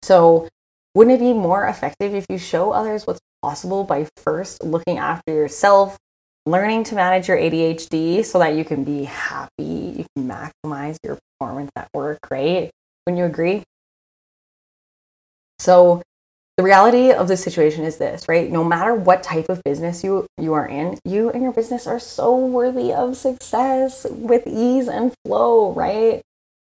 [0.04, 0.50] So,
[0.94, 5.34] wouldn't it be more effective if you show others what's possible by first looking after
[5.34, 5.98] yourself,
[6.46, 11.18] learning to manage your ADHD so that you can be happy, you can maximize your
[11.40, 12.70] performance at work, right?
[13.06, 13.64] When you agree?
[15.60, 16.02] So
[16.58, 18.52] the reality of the situation is this, right?
[18.52, 22.00] No matter what type of business you you are in, you and your business are
[22.00, 26.22] so worthy of success with ease and flow, right?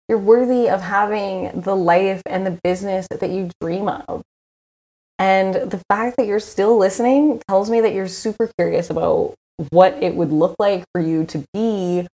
[0.07, 4.21] You're worthy of having the life and the business that you dream of.
[5.19, 9.33] And the fact that you're still listening tells me that you're super curious about
[9.71, 12.07] what it would look like for you to be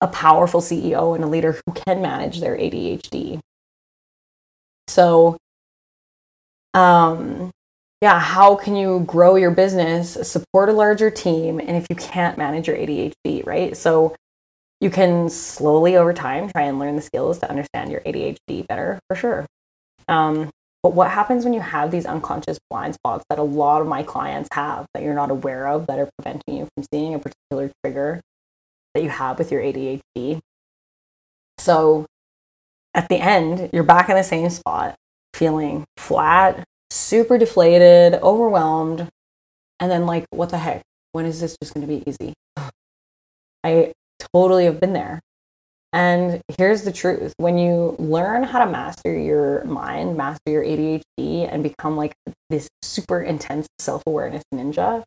[0.00, 3.40] a powerful CEO and a leader who can manage their ADHD.
[4.88, 5.38] So,
[6.74, 7.52] um,
[8.00, 12.36] yeah, how can you grow your business, support a larger team, and if you can't
[12.36, 13.76] manage your ADHD, right?
[13.76, 14.16] So,
[14.82, 18.98] you can slowly over time try and learn the skills to understand your ADHD better
[19.08, 19.46] for sure.
[20.08, 20.50] Um,
[20.82, 24.02] but what happens when you have these unconscious blind spots that a lot of my
[24.02, 27.70] clients have that you're not aware of that are preventing you from seeing a particular
[27.84, 28.20] trigger
[28.94, 30.40] that you have with your ADHD?
[31.58, 32.06] So
[32.92, 34.96] at the end, you're back in the same spot,
[35.32, 39.08] feeling flat, super deflated, overwhelmed,
[39.78, 40.82] and then like, what the heck?
[41.12, 42.34] When is this just going to be easy?
[43.62, 43.92] I
[44.34, 45.20] totally have been there.
[45.92, 51.52] And here's the truth when you learn how to master your mind, master your ADHD,
[51.52, 52.14] and become like
[52.48, 55.04] this super intense self awareness ninja,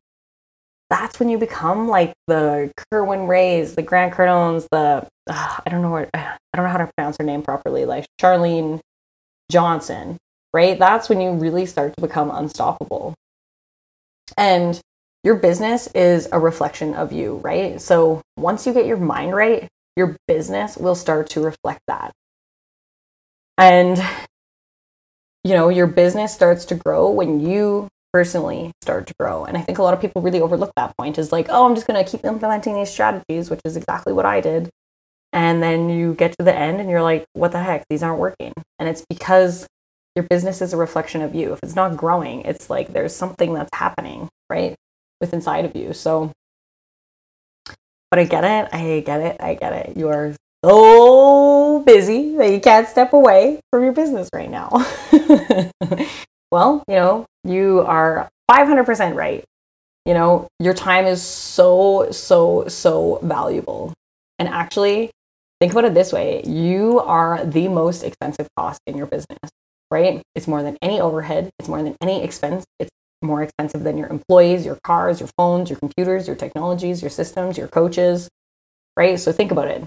[0.89, 5.81] that's when you become like the Kerwin Raes, the Grant Cardones, the, uh, I don't
[5.81, 8.79] know what, I don't know how to pronounce her name properly, like Charlene
[9.49, 10.17] Johnson,
[10.53, 10.77] right?
[10.77, 13.15] That's when you really start to become unstoppable.
[14.37, 14.79] And
[15.25, 17.81] your business is a reflection of you, right?
[17.81, 22.11] So once you get your mind right, your business will start to reflect that.
[23.57, 23.97] And,
[25.43, 29.45] you know, your business starts to grow when you personally start to grow.
[29.45, 31.73] And I think a lot of people really overlook that point is like, oh, I'm
[31.73, 34.69] just going to keep implementing these strategies, which is exactly what I did.
[35.33, 37.83] And then you get to the end and you're like, what the heck?
[37.89, 38.53] These aren't working.
[38.77, 39.65] And it's because
[40.15, 41.51] your business is a reflection of you.
[41.51, 44.75] If it's not growing, it's like there's something that's happening, right?
[45.21, 45.93] With inside of you.
[45.93, 46.31] So
[48.15, 48.73] but I get it.
[48.73, 49.41] I get it.
[49.41, 49.97] I get it.
[49.97, 54.69] You are so busy that you can't step away from your business right now.
[56.51, 59.43] well, you know, you are 500% right.
[60.05, 63.91] You know, your time is so, so, so valuable.
[64.39, 65.11] And actually,
[65.59, 69.49] think about it this way you are the most expensive cost in your business,
[69.91, 70.21] right?
[70.35, 74.07] It's more than any overhead, it's more than any expense, it's more expensive than your
[74.07, 78.29] employees, your cars, your phones, your computers, your technologies, your systems, your coaches,
[78.97, 79.19] right?
[79.19, 79.83] So think about it.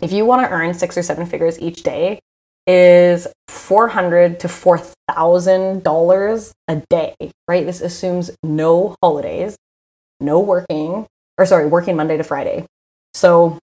[0.00, 2.20] If you want to earn six or seven figures each day,
[2.66, 7.14] is four hundred to four thousand dollars a day,
[7.46, 7.64] right?
[7.64, 9.56] This assumes no holidays,
[10.20, 11.06] no working,
[11.38, 12.66] or sorry, working Monday to Friday.
[13.14, 13.58] So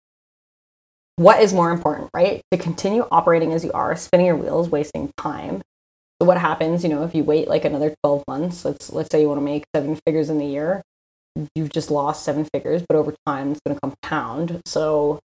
[1.18, 2.42] what is more important, right?
[2.52, 5.62] To continue operating as you are, spinning your wheels, wasting time,
[6.24, 9.28] what happens, you know, if you wait like another 12 months, let's let's say you
[9.28, 10.82] want to make seven figures in the year,
[11.56, 14.62] you've just lost seven figures, but over time it's going to compound.
[14.66, 15.20] So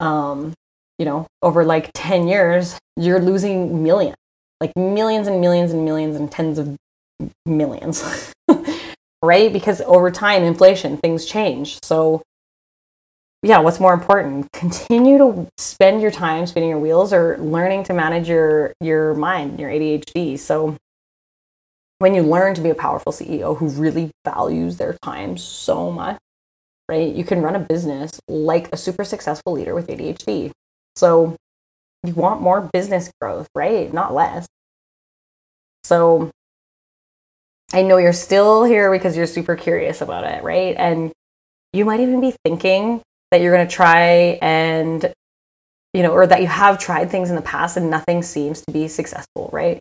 [0.00, 0.54] um,
[0.98, 4.16] you know, over like 10 years, you're losing millions.
[4.60, 6.76] Like millions and millions and millions and tens of
[7.44, 8.32] millions.
[9.22, 9.52] right?
[9.52, 11.78] Because over time, inflation, things change.
[11.82, 12.22] So
[13.44, 14.50] yeah, what's more important?
[14.52, 19.60] Continue to spend your time spinning your wheels or learning to manage your your mind,
[19.60, 20.38] your ADHD.
[20.38, 20.76] So
[21.98, 26.18] when you learn to be a powerful CEO who really values their time so much,
[26.88, 27.14] right?
[27.14, 30.50] You can run a business like a super successful leader with ADHD.
[30.96, 31.36] So
[32.02, 33.92] you want more business growth, right?
[33.92, 34.46] Not less.
[35.84, 36.30] So
[37.74, 40.74] I know you're still here because you're super curious about it, right?
[40.78, 41.12] And
[41.74, 43.02] you might even be thinking
[43.34, 45.12] that you're going to try and
[45.92, 48.72] you know or that you have tried things in the past and nothing seems to
[48.72, 49.80] be successful right?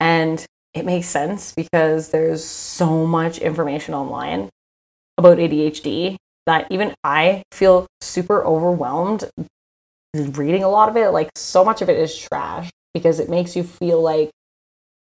[0.00, 4.48] And it makes sense because there's so much information online
[5.18, 9.28] about ADHD that even I feel super overwhelmed
[10.14, 11.10] reading a lot of it.
[11.10, 14.30] Like so much of it is trash because it makes you feel like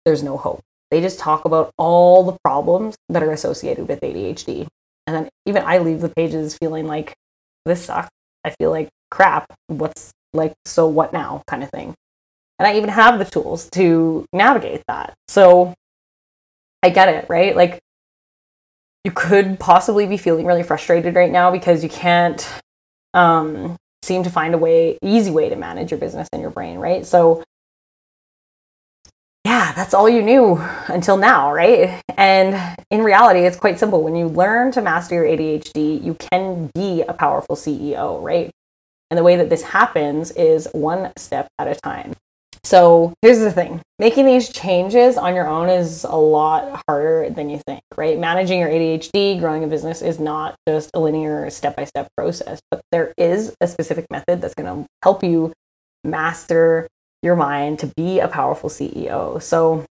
[0.03, 0.61] there's no hope.
[0.89, 4.65] They just talk about all the problems that are associated with ADHD
[5.05, 7.13] and then even I leave the pages feeling like
[7.67, 8.09] this sucks.
[8.43, 9.45] I feel like crap.
[9.67, 11.93] What's like, so what now kind of thing.
[12.59, 15.13] And I even have the tools to navigate that.
[15.27, 15.73] So
[16.81, 17.55] I get it, right?
[17.55, 17.79] Like,
[19.03, 22.45] you could possibly be feeling really frustrated right now because you can't
[23.13, 26.77] um, seem to find a way, easy way to manage your business and your brain,
[26.79, 27.05] right?
[27.05, 27.43] So
[29.77, 32.01] that's all you knew until now, right?
[32.17, 34.01] And in reality, it's quite simple.
[34.01, 38.49] When you learn to master your ADHD, you can be a powerful CEO, right?
[39.11, 42.13] And the way that this happens is one step at a time.
[42.63, 47.47] So here's the thing making these changes on your own is a lot harder than
[47.47, 48.17] you think, right?
[48.17, 52.59] Managing your ADHD, growing a business is not just a linear step by step process,
[52.71, 55.53] but there is a specific method that's going to help you
[56.03, 56.87] master
[57.23, 59.41] your mind to be a powerful CEO.
[59.41, 59.85] So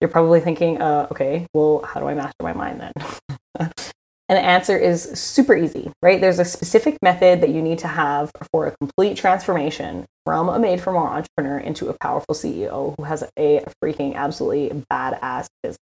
[0.00, 3.70] you're probably thinking, uh, okay, well, how do I master my mind then?
[4.28, 6.20] And the answer is super easy, right?
[6.20, 10.58] There's a specific method that you need to have for a complete transformation from a
[10.58, 15.78] made for more entrepreneur into a powerful CEO who has a freaking absolutely badass business.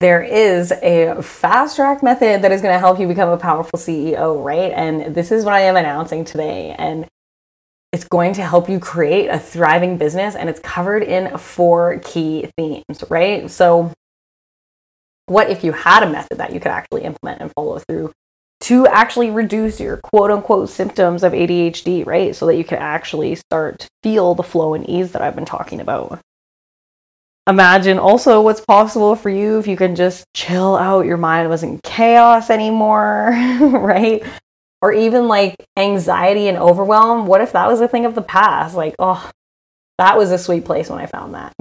[0.00, 3.78] There is a fast track method that is going to help you become a powerful
[3.78, 4.72] CEO, right?
[4.72, 6.74] And this is what I am announcing today.
[6.78, 7.06] And
[7.92, 12.48] it's going to help you create a thriving business and it's covered in four key
[12.56, 13.50] themes, right?
[13.50, 13.92] So
[15.26, 18.12] what if you had a method that you could actually implement and follow through
[18.62, 22.34] to actually reduce your quote unquote symptoms of ADHD, right?
[22.34, 25.44] So that you can actually start to feel the flow and ease that I've been
[25.44, 26.20] talking about.
[27.48, 31.82] Imagine also what's possible for you if you can just chill out, your mind wasn't
[31.82, 34.22] chaos anymore, right?
[34.82, 37.26] Or even like anxiety and overwhelm.
[37.26, 38.74] What if that was a thing of the past?
[38.74, 39.30] Like, oh,
[39.98, 41.54] that was a sweet place when I found that.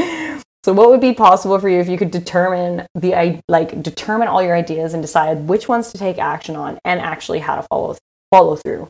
[0.66, 4.42] So what would be possible for you if you could determine the like determine all
[4.42, 7.96] your ideas and decide which ones to take action on and actually how to follow
[8.32, 8.88] follow through.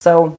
[0.00, 0.34] So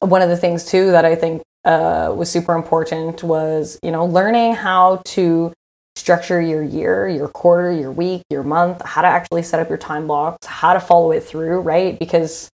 [0.00, 4.06] one of the things too that I think uh, was super important was you know
[4.06, 5.52] learning how to
[5.98, 9.78] structure your year, your quarter, your week, your month, how to actually set up your
[9.78, 11.98] time blocks, how to follow it through, right?
[11.98, 12.48] Because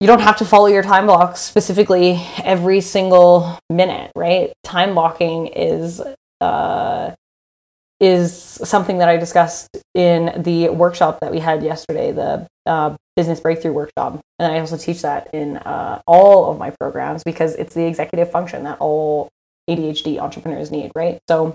[0.00, 4.52] you don't have to follow your time blocks specifically every single minute, right?
[4.64, 6.00] Time blocking is
[6.40, 7.14] uh,
[8.00, 13.40] is something that I discussed in the workshop that we had yesterday, the uh, business
[13.40, 17.74] breakthrough workshop, and I also teach that in uh, all of my programs because it's
[17.74, 19.28] the executive function that all
[19.68, 21.18] ADHD entrepreneurs need, right?
[21.28, 21.54] So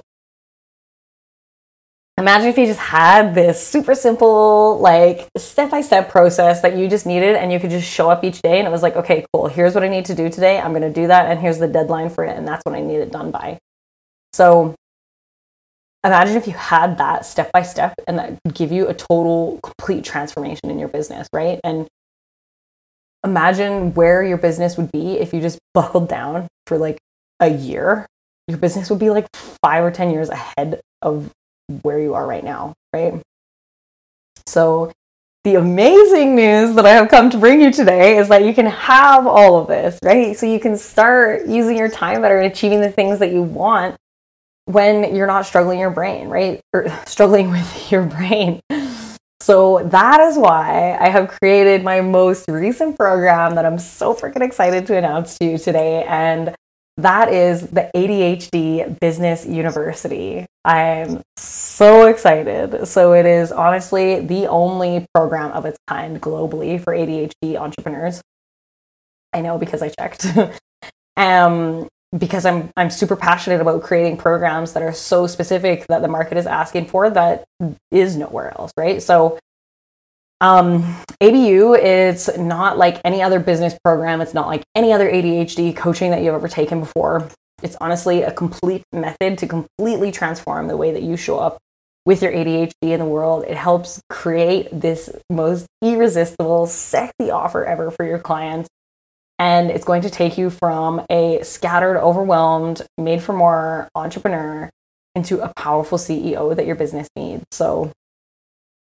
[2.17, 6.88] Imagine if you just had this super simple, like step by step process that you
[6.88, 9.25] just needed and you could just show up each day and it was like, okay,
[9.34, 10.58] cool, here's what I need to do today.
[10.58, 12.80] I'm going to do that and here's the deadline for it and that's what I
[12.80, 13.60] need it done by.
[14.32, 14.75] So
[16.06, 19.60] imagine if you had that step by step and that could give you a total
[19.62, 21.60] complete transformation in your business, right?
[21.65, 21.86] And
[23.25, 26.97] imagine where your business would be if you just buckled down for like
[27.41, 28.06] a year.
[28.47, 29.28] Your business would be like
[29.62, 31.30] five or 10 years ahead of
[31.82, 33.21] where you are right now, right?
[34.47, 34.91] So,
[35.43, 38.65] the amazing news that I have come to bring you today is that you can
[38.65, 40.36] have all of this, right?
[40.36, 43.95] So, you can start using your time better and achieving the things that you want
[44.65, 46.62] when you're not struggling your brain, right?
[46.73, 48.62] Or struggling with your brain.
[49.45, 54.41] So that is why I have created my most recent program that I'm so freaking
[54.41, 56.04] excited to announce to you today.
[56.06, 56.56] And
[56.98, 60.46] that is the ADHD Business University.
[60.64, 62.88] I'm so excited.
[62.88, 68.22] So, it is honestly the only program of its kind globally for ADHD entrepreneurs.
[69.34, 70.26] I know because I checked.
[71.18, 76.08] um, because I'm I'm super passionate about creating programs that are so specific that the
[76.08, 77.44] market is asking for that
[77.92, 79.02] is nowhere else, right?
[79.02, 79.38] So
[80.41, 84.21] um, ABU is not like any other business program.
[84.21, 87.30] It's not like any other ADHD coaching that you've ever taken before.
[87.63, 91.58] It's honestly a complete method to completely transform the way that you show up
[92.06, 93.45] with your ADHD in the world.
[93.48, 98.69] It helps create this most irresistible, sexy offer ever for your clients.
[99.39, 104.69] And it's going to take you from a scattered, overwhelmed, made for more entrepreneur
[105.15, 107.43] into a powerful CEO that your business needs.
[107.52, 107.91] So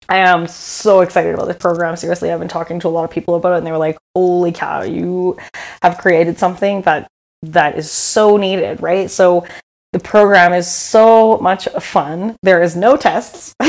[0.07, 1.95] I am so excited about this program.
[1.95, 3.97] Seriously, I've been talking to a lot of people about it and they were like,
[4.15, 5.37] "Holy cow, you
[5.81, 7.07] have created something that
[7.41, 9.45] that is so needed, right?" So
[9.93, 12.35] the program is so much fun.
[12.43, 13.53] There is no tests.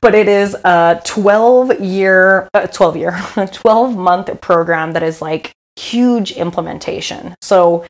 [0.00, 3.18] but it is a 12 year uh, 12 year
[3.52, 7.34] 12 month program that is like huge implementation.
[7.42, 7.84] So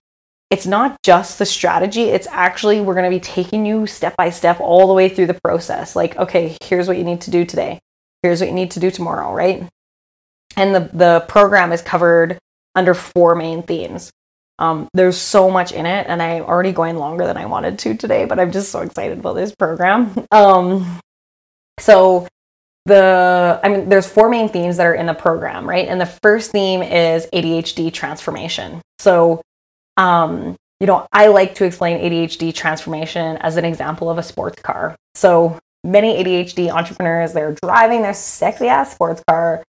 [0.50, 4.30] it's not just the strategy, it's actually we're going to be taking you step by
[4.30, 5.96] step all the way through the process.
[5.96, 7.80] Like, okay, here's what you need to do today.
[8.22, 9.68] Here's what you need to do tomorrow, right?
[10.56, 12.38] And the, the program is covered
[12.74, 14.10] under four main themes.
[14.58, 17.94] Um, there's so much in it, and I'm already going longer than I wanted to
[17.94, 20.26] today, but I'm just so excited about this program.
[20.32, 21.00] Um,
[21.78, 22.26] so,
[22.86, 25.86] the I mean, there's four main themes that are in the program, right?
[25.86, 28.80] And the first theme is ADHD transformation.
[28.98, 29.42] So,
[29.96, 34.60] um, you know, I like to explain ADHD transformation as an example of a sports
[34.60, 34.96] car.
[35.14, 39.62] So many ADHD entrepreneurs, they're driving their sexy ass sports car,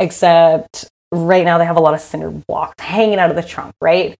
[0.00, 3.72] except right now they have a lot of cinder blocks hanging out of the trunk,
[3.80, 4.16] right?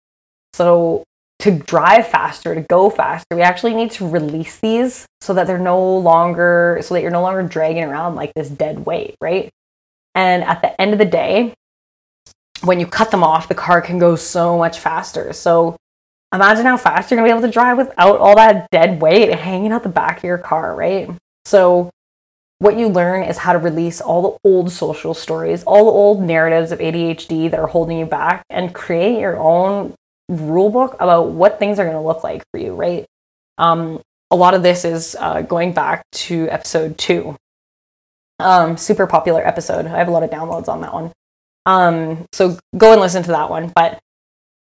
[0.52, 1.04] So
[1.40, 5.58] to drive faster, to go faster, we actually need to release these so that they're
[5.58, 9.50] no longer, so that you're no longer dragging around like this dead weight, right?
[10.14, 11.54] And at the end of the day,
[12.62, 15.32] when you cut them off, the car can go so much faster.
[15.32, 15.76] So
[16.32, 19.72] imagine how fast you're gonna be able to drive without all that dead weight hanging
[19.72, 21.08] out the back of your car, right?
[21.44, 21.90] So
[22.58, 26.20] what you learn is how to release all the old social stories, all the old
[26.20, 29.94] narratives of ADHD that are holding you back, and create your own
[30.28, 33.06] rule book about what things are going to look like for you, right?
[33.58, 34.00] Um,
[34.30, 37.36] a lot of this is uh, going back to episode two.
[38.40, 39.86] Um, super popular episode.
[39.86, 41.12] I have a lot of downloads on that one.
[41.68, 43.70] Um, so go and listen to that one.
[43.76, 44.00] But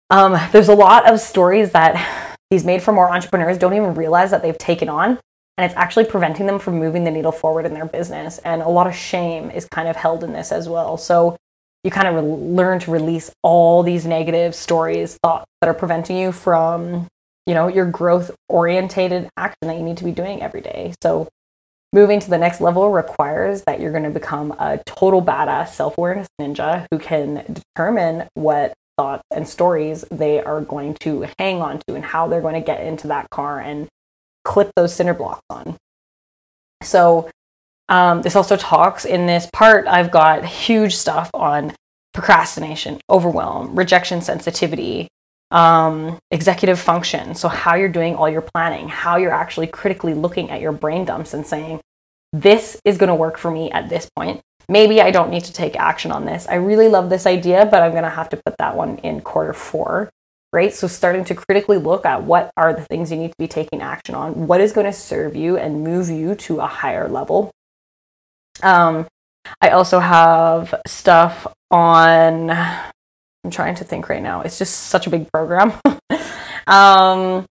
[0.09, 4.31] um, there's a lot of stories that these made for more entrepreneurs don't even realize
[4.31, 5.17] that they've taken on.
[5.57, 8.39] And it's actually preventing them from moving the needle forward in their business.
[8.39, 10.97] And a lot of shame is kind of held in this as well.
[10.97, 11.37] So
[11.83, 16.17] you kind of re- learn to release all these negative stories thoughts that are preventing
[16.17, 17.07] you from
[17.45, 20.93] you know your growth orientated action that you need to be doing every day.
[21.01, 21.29] So
[21.93, 26.27] moving to the next level requires that you're going to become a total badass self-awareness
[26.39, 27.43] ninja who can
[27.75, 32.41] determine what thoughts and stories they are going to hang on to and how they're
[32.41, 33.87] going to get into that car and
[34.43, 35.77] clip those cinder blocks on.
[36.83, 37.29] So
[37.89, 41.73] um, this also talks in this part, I've got huge stuff on
[42.13, 45.07] procrastination, overwhelm, rejection sensitivity,
[45.51, 47.35] um, executive function.
[47.35, 51.05] So, how you're doing all your planning, how you're actually critically looking at your brain
[51.05, 51.79] dumps and saying,
[52.33, 54.41] this is going to work for me at this point.
[54.69, 56.45] Maybe I don't need to take action on this.
[56.47, 59.21] I really love this idea, but I'm going to have to put that one in
[59.21, 60.09] quarter four
[60.53, 60.73] right?
[60.73, 63.81] So starting to critically look at what are the things you need to be taking
[63.81, 67.51] action on, what is going to serve you and move you to a higher level.
[68.63, 69.07] Um,
[69.61, 72.49] I also have stuff on.
[73.47, 74.41] I'm trying to think right now.
[74.41, 75.71] It's just such a big program.
[76.67, 77.45] um,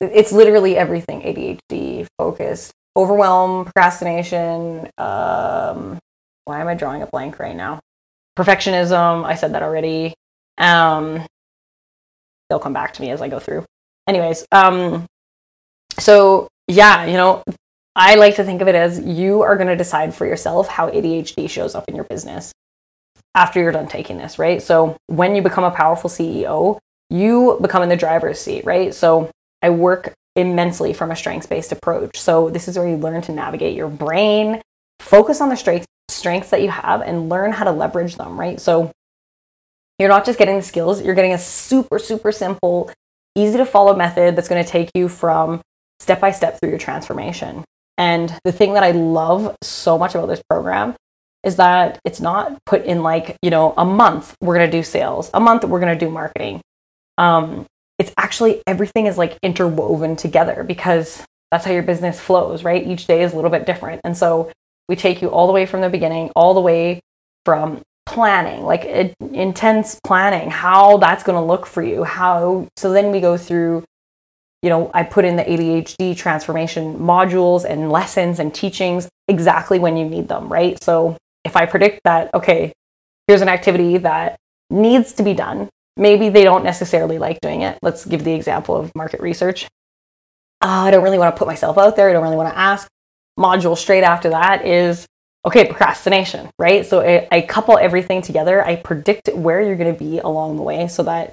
[0.00, 4.88] it's literally everything ADHD focused, overwhelm, procrastination.
[4.96, 5.98] Um,
[6.46, 7.80] why am I drawing a blank right now?
[8.34, 9.26] Perfectionism.
[9.26, 10.14] I said that already.
[10.56, 11.22] Um,
[12.48, 13.66] they'll come back to me as I go through.
[14.08, 15.04] Anyways, um,
[15.98, 17.42] so yeah, you know,
[17.94, 20.88] I like to think of it as you are going to decide for yourself how
[20.88, 22.54] ADHD shows up in your business
[23.36, 24.62] after you're done taking this, right?
[24.62, 26.78] So when you become a powerful CEO,
[27.10, 28.92] you become in the driver's seat, right?
[28.92, 29.30] So
[29.62, 32.18] I work immensely from a strengths based approach.
[32.18, 34.60] So this is where you learn to navigate your brain,
[34.98, 38.60] focus on the strengths strengths that you have and learn how to leverage them, right?
[38.60, 38.90] So
[39.98, 42.90] you're not just getting the skills, you're getting a super, super simple,
[43.34, 45.60] easy to follow method that's going to take you from
[45.98, 47.64] step by step through your transformation.
[47.98, 50.94] And the thing that I love so much about this program
[51.44, 54.82] is that it's not put in like, you know, a month we're going to do
[54.82, 56.60] sales, a month we're going to do marketing.
[57.18, 57.66] Um,
[57.98, 62.86] it's actually everything is like interwoven together because that's how your business flows, right?
[62.86, 64.00] Each day is a little bit different.
[64.04, 64.50] And so
[64.88, 67.00] we take you all the way from the beginning, all the way
[67.44, 72.04] from planning, like it, intense planning, how that's going to look for you.
[72.04, 73.84] How so then we go through
[74.62, 79.96] you know, I put in the ADHD transformation modules and lessons and teachings exactly when
[79.96, 80.82] you need them, right?
[80.82, 81.16] So
[81.46, 82.72] if I predict that okay,
[83.26, 84.36] here's an activity that
[84.68, 87.78] needs to be done, maybe they don't necessarily like doing it.
[87.82, 89.64] Let's give the example of market research.
[90.62, 92.10] Uh, I don't really want to put myself out there.
[92.10, 92.88] I don't really want to ask.
[93.38, 95.06] Module straight after that is
[95.44, 96.84] okay, procrastination, right?
[96.84, 98.64] So I, I couple everything together.
[98.64, 101.32] I predict where you're going to be along the way so that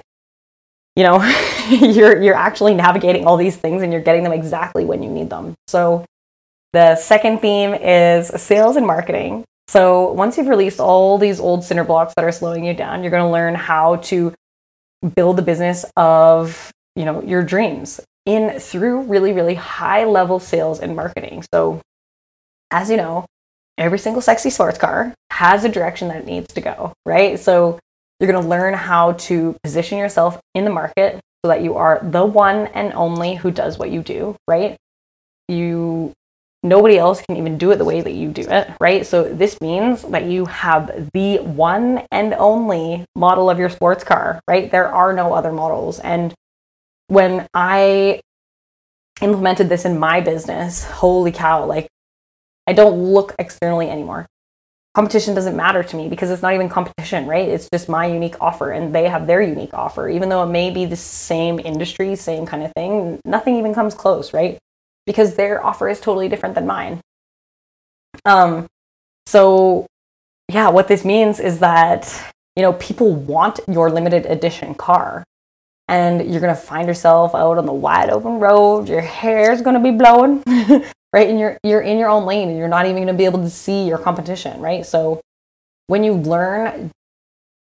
[0.94, 1.16] you know
[1.68, 5.30] you're you're actually navigating all these things and you're getting them exactly when you need
[5.30, 5.54] them.
[5.66, 6.04] So
[6.74, 9.44] the second theme is sales and marketing.
[9.74, 13.10] So once you've released all these old cinder blocks that are slowing you down, you're
[13.10, 14.32] going to learn how to
[15.16, 20.78] build the business of, you know, your dreams in through really really high level sales
[20.78, 21.44] and marketing.
[21.52, 21.80] So
[22.70, 23.26] as you know,
[23.76, 27.40] every single sexy sports car has a direction that it needs to go, right?
[27.40, 27.80] So
[28.20, 31.98] you're going to learn how to position yourself in the market so that you are
[32.00, 34.76] the one and only who does what you do, right?
[35.48, 36.12] You
[36.64, 39.06] nobody else can even do it the way that you do it, right?
[39.06, 44.40] So this means that you have the one and only model of your sports car,
[44.48, 44.70] right?
[44.70, 46.00] There are no other models.
[46.00, 46.34] And
[47.08, 48.20] when I
[49.20, 51.86] implemented this in my business, holy cow, like
[52.66, 54.26] I don't look externally anymore.
[54.94, 57.48] Competition doesn't matter to me because it's not even competition, right?
[57.48, 60.08] It's just my unique offer and they have their unique offer.
[60.08, 63.94] Even though it may be the same industry, same kind of thing, nothing even comes
[63.94, 64.56] close, right?
[65.06, 67.00] Because their offer is totally different than mine.
[68.24, 68.66] Um,
[69.26, 69.86] so
[70.48, 75.24] yeah, what this means is that, you know, people want your limited edition car.
[75.88, 78.88] and you're going to find yourself out on the wide open road.
[78.88, 80.42] Your hair is going to be blowing,
[81.12, 81.28] right?
[81.28, 83.42] And you're, you're in your own lane and you're not even going to be able
[83.42, 84.86] to see your competition, right?
[84.86, 85.20] So
[85.86, 86.90] when you learn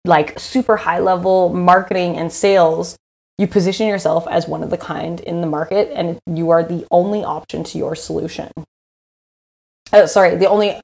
[0.06, 2.96] like super high level marketing and sales,
[3.38, 6.86] you position yourself as one of the kind in the market and you are the
[6.92, 8.52] only option to your solution.
[9.92, 10.80] Oh, sorry, the only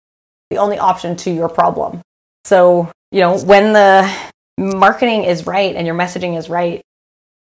[0.49, 2.01] the only option to your problem.
[2.43, 4.11] So, you know, when the
[4.57, 6.81] marketing is right and your messaging is right,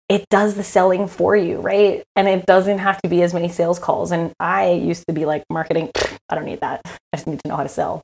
[0.09, 2.05] it does the selling for you, right?
[2.16, 4.12] And it doesn't have to be as many sales calls.
[4.12, 5.90] And I used to be like, marketing,
[6.28, 6.82] I don't need that.
[6.84, 8.03] I just need to know how to sell.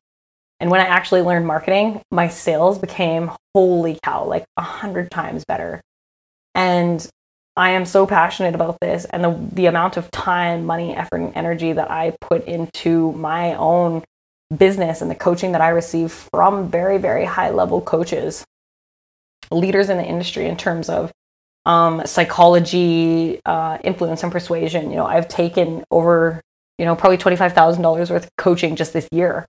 [0.61, 5.45] And when I actually learned marketing, my sales became holy cow, like a hundred times
[5.47, 5.81] better.
[6.55, 7.07] And
[7.57, 11.33] I am so passionate about this and the, the amount of time, money, effort, and
[11.35, 14.05] energy that I put into my own
[14.57, 18.45] business and the coaching that I receive from very, very high level coaches,
[19.51, 21.11] leaders in the industry in terms of
[21.67, 24.91] um, psychology, uh, influence, and persuasion.
[24.91, 26.41] You know, I've taken over,
[26.79, 29.47] you know, probably $25,000 worth of coaching just this year.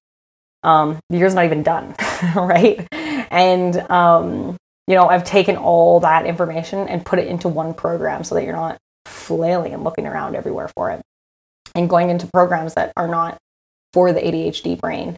[0.63, 1.95] Um, the year's not even done,
[2.35, 2.85] right?
[2.91, 4.57] And, um,
[4.89, 8.43] you know, I've taken all that information and put it into one program so that
[8.43, 11.01] you're not flailing and looking around everywhere for it
[11.75, 13.37] and going into programs that are not
[13.93, 15.15] for the ADHD brain.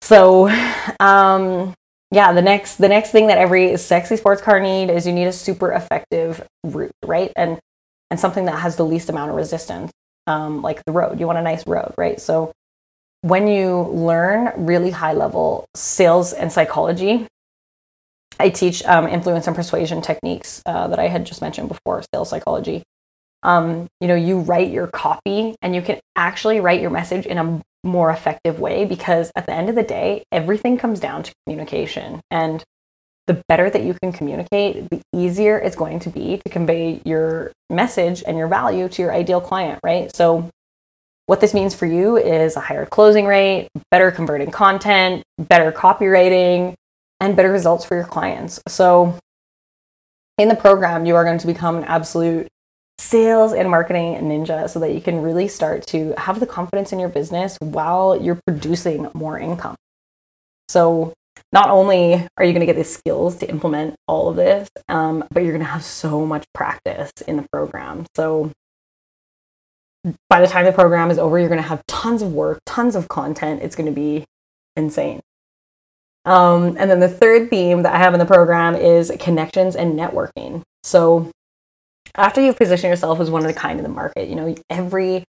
[0.00, 0.48] So,
[1.00, 1.74] um,
[2.12, 5.26] yeah, the next the next thing that every sexy sports car need is you need
[5.26, 7.32] a super effective route, right?
[7.34, 7.58] And
[8.12, 9.90] and something that has the least amount of resistance,
[10.28, 11.18] um, like the road.
[11.18, 12.20] You want a nice road, right?
[12.20, 12.52] So
[13.22, 17.26] when you learn really high level sales and psychology,
[18.38, 22.30] I teach um, influence and persuasion techniques uh, that I had just mentioned before, sales
[22.30, 22.82] psychology.
[23.42, 27.38] Um, you know, you write your copy and you can actually write your message in
[27.38, 31.32] a more effective way because at the end of the day, everything comes down to
[31.46, 32.20] communication.
[32.30, 32.64] And
[33.26, 37.52] the better that you can communicate, the easier it's going to be to convey your
[37.70, 40.14] message and your value to your ideal client, right?
[40.14, 40.48] So,
[41.26, 46.74] what this means for you is a higher closing rate, better converting content, better copywriting,
[47.20, 48.60] and better results for your clients.
[48.68, 49.18] So,
[50.38, 52.48] in the program, you are going to become an absolute
[52.98, 56.98] sales and marketing ninja so that you can really start to have the confidence in
[56.98, 59.76] your business while you're producing more income.
[60.68, 61.14] So,
[61.52, 65.24] not only are you going to get the skills to implement all of this, um,
[65.30, 68.04] but you're going to have so much practice in the program.
[68.14, 68.52] So,
[70.28, 72.94] by the time the program is over, you're going to have tons of work, tons
[72.96, 73.62] of content.
[73.62, 74.24] It's going to be
[74.76, 75.20] insane.
[76.24, 79.98] Um, and then the third theme that I have in the program is connections and
[79.98, 80.62] networking.
[80.82, 81.30] So,
[82.14, 85.24] after you've positioned yourself as one of the kind in the market, you know, every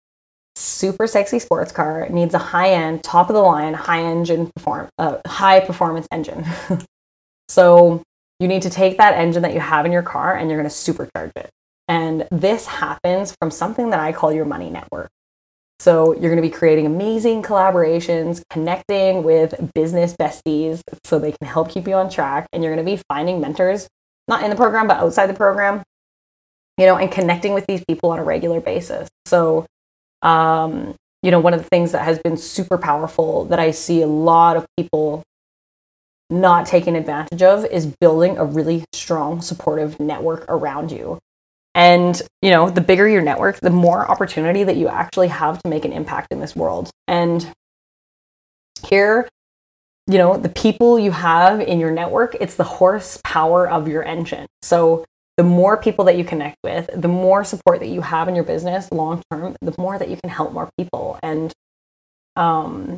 [0.55, 4.89] super sexy sports car needs a high end, top of the line, high engine perform,
[4.97, 6.45] uh, high performance engine.
[7.49, 8.01] so
[8.39, 10.69] you need to take that engine that you have in your car and you're going
[10.69, 11.49] to supercharge it.
[11.87, 15.09] And this happens from something that I call your money network.
[15.79, 21.47] So you're going to be creating amazing collaborations, connecting with business besties so they can
[21.47, 22.47] help keep you on track.
[22.51, 23.87] And you're going to be finding mentors,
[24.27, 25.83] not in the program, but outside the program
[26.77, 29.09] you know, and connecting with these people on a regular basis.
[29.25, 29.65] So,
[30.21, 34.01] um, you know, one of the things that has been super powerful that I see
[34.01, 35.23] a lot of people
[36.29, 41.17] not taking advantage of is building a really strong, supportive network around you.
[41.77, 45.69] And, you know, the bigger your network, the more opportunity that you actually have to
[45.69, 46.89] make an impact in this world.
[47.07, 47.53] And
[48.87, 49.29] here,
[50.07, 54.47] you know, the people you have in your network, it's the horsepower of your engine.
[54.63, 55.05] So,
[55.37, 58.43] the more people that you connect with, the more support that you have in your
[58.43, 61.19] business long term, the more that you can help more people.
[61.21, 61.53] And
[62.35, 62.97] um,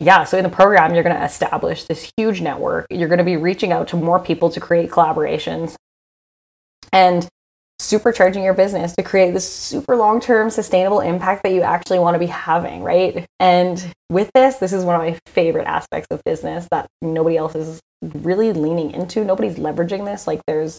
[0.00, 2.86] yeah, so in the program, you're going to establish this huge network.
[2.90, 5.76] You're going to be reaching out to more people to create collaborations
[6.92, 7.28] and
[7.80, 12.14] supercharging your business to create this super long term sustainable impact that you actually want
[12.14, 13.24] to be having, right?
[13.38, 17.54] And with this, this is one of my favorite aspects of business that nobody else
[17.54, 19.24] is really leaning into.
[19.24, 20.26] Nobody's leveraging this.
[20.26, 20.78] Like, there's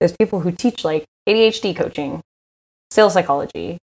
[0.00, 2.22] there's people who teach like ADHD coaching,
[2.90, 3.78] sales psychology,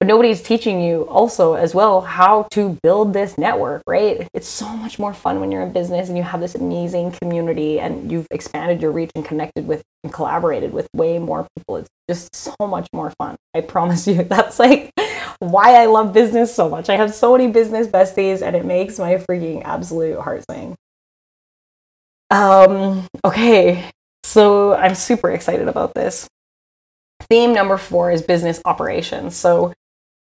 [0.00, 4.28] but nobody's teaching you also as well how to build this network, right?
[4.34, 7.80] It's so much more fun when you're in business and you have this amazing community
[7.80, 11.76] and you've expanded your reach and connected with and collaborated with way more people.
[11.76, 13.36] It's just so much more fun.
[13.54, 14.22] I promise you.
[14.24, 14.90] That's like
[15.38, 16.88] why I love business so much.
[16.88, 20.74] I have so many business besties and it makes my freaking absolute heart sing.
[22.30, 23.90] Um, okay,
[24.24, 26.26] so I'm super excited about this.
[27.30, 29.36] Theme number four is business operations.
[29.36, 29.72] So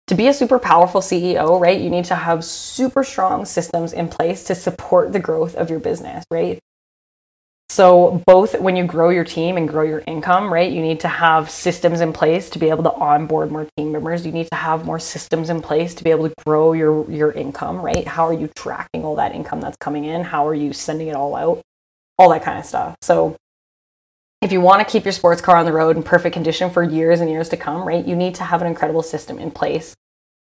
[0.07, 4.09] to be a super powerful CEO, right, you need to have super strong systems in
[4.09, 6.59] place to support the growth of your business, right?
[7.71, 11.07] So, both when you grow your team and grow your income, right, you need to
[11.07, 14.25] have systems in place to be able to onboard more team members.
[14.25, 17.31] You need to have more systems in place to be able to grow your, your
[17.31, 18.05] income, right?
[18.05, 20.21] How are you tracking all that income that's coming in?
[20.21, 21.61] How are you sending it all out?
[22.17, 22.97] All that kind of stuff.
[23.01, 23.37] So,
[24.41, 26.81] if you want to keep your sports car on the road in perfect condition for
[26.81, 29.95] years and years to come, right, you need to have an incredible system in place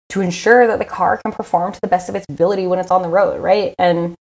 [0.09, 2.91] to ensure that the car can perform to the best of its ability when it's
[2.91, 3.73] on the road, right?
[3.79, 4.15] And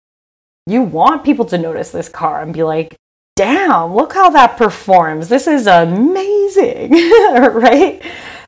[0.67, 2.95] you want people to notice this car and be like,
[3.35, 5.29] damn, look how that performs.
[5.29, 8.01] This is amazing, right?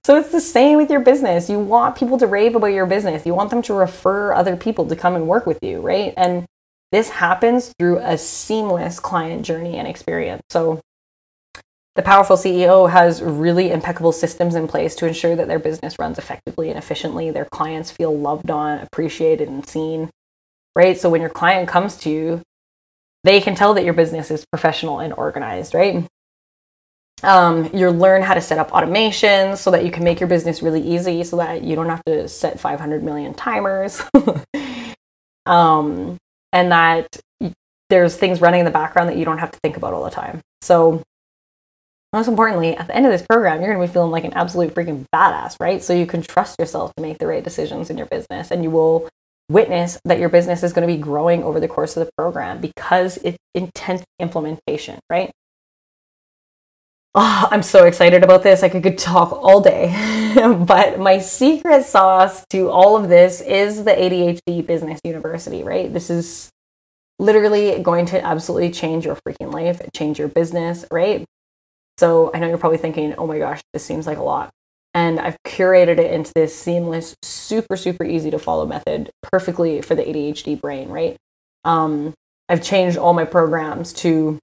[0.05, 1.49] So it's the same with your business.
[1.49, 3.25] You want people to rave about your business.
[3.25, 6.13] You want them to refer other people to come and work with you, right?
[6.15, 6.45] And
[6.91, 10.41] this happens through a seamless client journey and experience.
[10.49, 10.79] So
[11.97, 16.17] the powerful CEO has really impeccable systems in place to ensure that their business runs
[16.17, 17.31] effectively and efficiently.
[17.31, 20.09] Their clients feel loved on, appreciated, and seen
[20.77, 20.99] right?
[20.99, 22.41] So when your client comes to you,
[23.23, 26.05] they can tell that your business is professional and organized, right?
[27.23, 30.61] Um, you learn how to set up automation so that you can make your business
[30.61, 34.03] really easy so that you don't have to set 500 million timers.
[35.47, 36.17] um,
[36.53, 37.07] and that
[37.89, 40.11] there's things running in the background that you don't have to think about all the
[40.11, 40.41] time.
[40.61, 41.01] So,
[42.17, 44.33] most importantly, at the end of this program, you're going to be feeling like an
[44.33, 45.83] absolute freaking badass, right?
[45.83, 48.71] So you can trust yourself to make the right decisions in your business and you
[48.71, 49.07] will
[49.49, 52.59] witness that your business is going to be growing over the course of the program
[52.59, 55.29] because it's intense implementation, right?
[57.13, 58.63] Oh, I'm so excited about this.
[58.63, 59.93] I could talk all day.
[60.67, 65.93] but my secret sauce to all of this is the ADHD Business University, right?
[65.93, 66.49] This is
[67.19, 71.23] literally going to absolutely change your freaking life, change your business, right?
[71.97, 74.51] So I know you're probably thinking, oh my gosh, this seems like a lot
[74.97, 79.93] and I've curated it into this seamless, super, super easy to follow method perfectly for
[79.93, 81.15] the ADHD brain, right?
[81.63, 82.15] Um,
[82.49, 84.39] I've changed all my programs to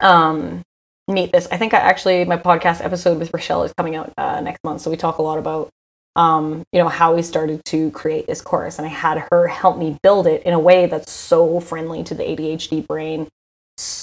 [0.00, 0.62] um,
[1.08, 1.46] meet this.
[1.52, 4.80] I think I actually, my podcast episode with Rochelle is coming out uh, next month.
[4.80, 5.68] So we talk a lot about,
[6.14, 8.78] um, you know, how we started to create this course.
[8.78, 12.14] And I had her help me build it in a way that's so friendly to
[12.14, 13.28] the ADHD brain.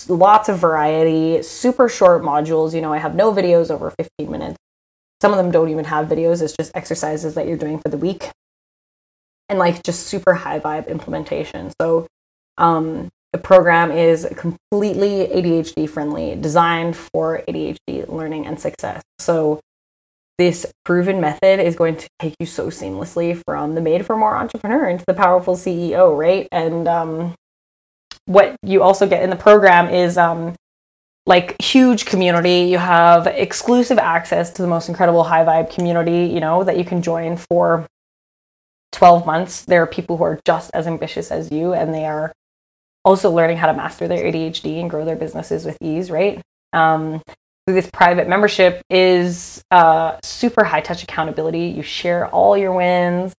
[0.09, 2.73] Lots of variety, super short modules.
[2.73, 4.57] You know, I have no videos over 15 minutes
[5.23, 7.95] some of them don't even have videos, it's just exercises that you're doing for the
[7.95, 8.29] week.
[9.47, 11.71] And like just super high vibe implementation.
[11.79, 12.07] So
[12.57, 19.01] um, the program is completely ADHD friendly, designed for ADHD learning and success.
[19.17, 19.61] So
[20.37, 24.35] this proven method is going to take you so seamlessly from the made for more
[24.35, 26.49] entrepreneur into the powerful CEO, right?
[26.51, 27.33] And um,
[28.25, 30.55] what you also get in the program is um,
[31.25, 32.69] like huge community.
[32.69, 36.85] You have exclusive access to the most incredible high vibe community, you know, that you
[36.85, 37.85] can join for
[38.91, 39.65] 12 months.
[39.65, 42.33] There are people who are just as ambitious as you and they are
[43.05, 46.41] also learning how to master their ADHD and grow their businesses with ease, right?
[46.71, 47.21] Um,
[47.67, 51.67] this private membership is uh, super high touch accountability.
[51.67, 53.33] You share all your wins,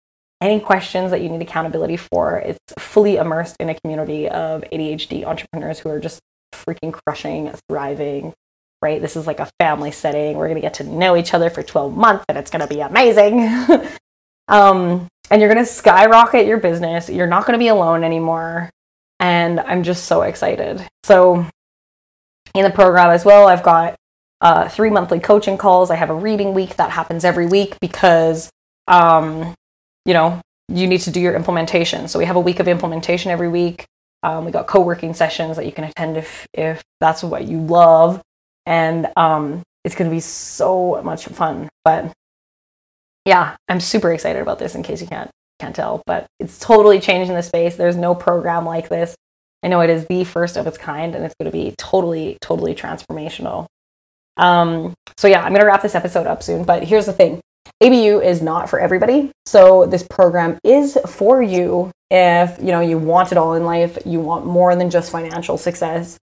[0.43, 2.37] any questions that you need accountability for.
[2.39, 6.19] It's fully immersed in a community of ADHD entrepreneurs who are just
[6.53, 8.33] freaking crushing, thriving,
[8.81, 9.01] right?
[9.01, 10.37] This is like a family setting.
[10.37, 12.73] We're going to get to know each other for 12 months and it's going to
[12.73, 13.39] be amazing.
[14.49, 17.09] um, and you're going to skyrocket your business.
[17.09, 18.69] You're not going to be alone anymore.
[19.19, 20.85] And I'm just so excited.
[21.03, 21.47] So,
[22.53, 23.95] in the program as well, I've got
[24.41, 25.89] uh, three monthly coaching calls.
[25.89, 28.49] I have a reading week that happens every week because,
[28.89, 29.55] um,
[30.05, 32.07] you know, you need to do your implementation.
[32.07, 33.85] So, we have a week of implementation every week.
[34.23, 38.21] Um, we got co-working sessions that you can attend if if that's what you love,
[38.65, 41.69] and um, it's going to be so much fun.
[41.83, 42.13] But
[43.25, 44.75] yeah, I'm super excited about this.
[44.75, 45.29] In case you can't
[45.59, 47.75] can't tell, but it's totally changing the space.
[47.75, 49.15] There's no program like this.
[49.63, 52.37] I know it is the first of its kind, and it's going to be totally
[52.41, 53.67] totally transformational.
[54.37, 56.63] Um, so yeah, I'm going to wrap this episode up soon.
[56.63, 57.39] But here's the thing:
[57.81, 59.31] ABU is not for everybody.
[59.45, 63.97] So this program is for you if, you know, you want it all in life,
[64.05, 66.17] you want more than just financial success.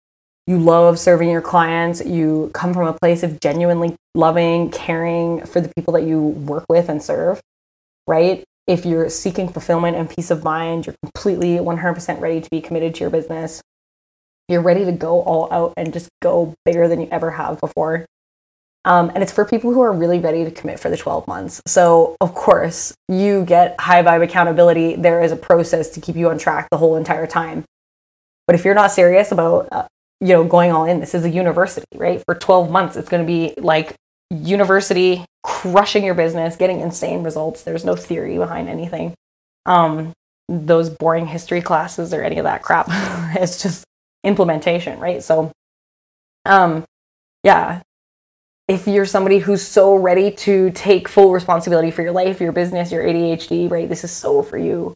[0.47, 5.61] You love serving your clients, you come from a place of genuinely loving, caring for
[5.61, 7.41] the people that you work with and serve,
[8.07, 8.45] right?
[8.67, 12.95] If you're seeking fulfillment and peace of mind, you're completely 100% ready to be committed
[12.95, 13.63] to your business.
[14.49, 18.07] You're ready to go all out and just go bigger than you ever have before
[18.85, 21.61] um, and it's for people who are really ready to commit for the 12 months.
[21.67, 24.97] So, of course, you get high vibe accountability.
[24.97, 27.65] There is a process to keep you on track the whole entire time.
[28.47, 29.87] But if you're not serious about, uh,
[30.21, 32.23] you know, going all in, this is a university, right?
[32.27, 33.95] For 12 months, it's going to be like
[34.31, 37.63] university, crushing your business, getting insane results.
[37.63, 39.15] There's no theory behind anything.
[39.67, 40.13] Um,
[40.49, 42.87] those boring history classes or any of that crap.
[43.39, 43.85] it's just
[44.25, 45.23] implementation, right?
[45.23, 45.53] So,
[46.47, 46.85] um,
[47.45, 47.83] yeah,
[48.69, 52.93] if you're somebody who's so ready to take full responsibility for your life, your business,
[52.93, 54.95] your ADHD, right, this is so for you.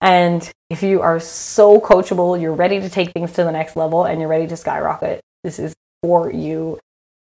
[0.00, 4.04] And if you are so coachable, you're ready to take things to the next level
[4.06, 6.78] and you're ready to skyrocket, this is for you.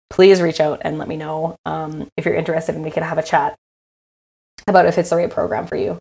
[0.09, 3.17] Please reach out and let me know um, if you're interested and we can have
[3.17, 3.55] a chat
[4.67, 5.99] about if it's the right program for you.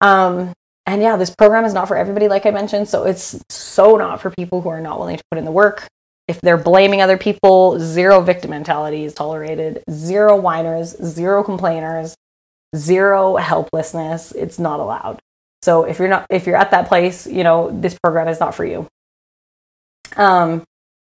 [0.00, 0.54] Um,
[0.86, 2.88] and yeah, this program is not for everybody, like I mentioned.
[2.88, 5.86] So it's so not for people who are not willing to put in the work.
[6.26, 12.14] If they're blaming other people, zero victim mentality is tolerated, zero whiners, zero complainers,
[12.74, 14.32] zero helplessness.
[14.32, 15.20] It's not allowed.
[15.62, 18.54] So if you're not if you're at that place, you know, this program is not
[18.54, 18.86] for you.
[20.16, 20.62] Um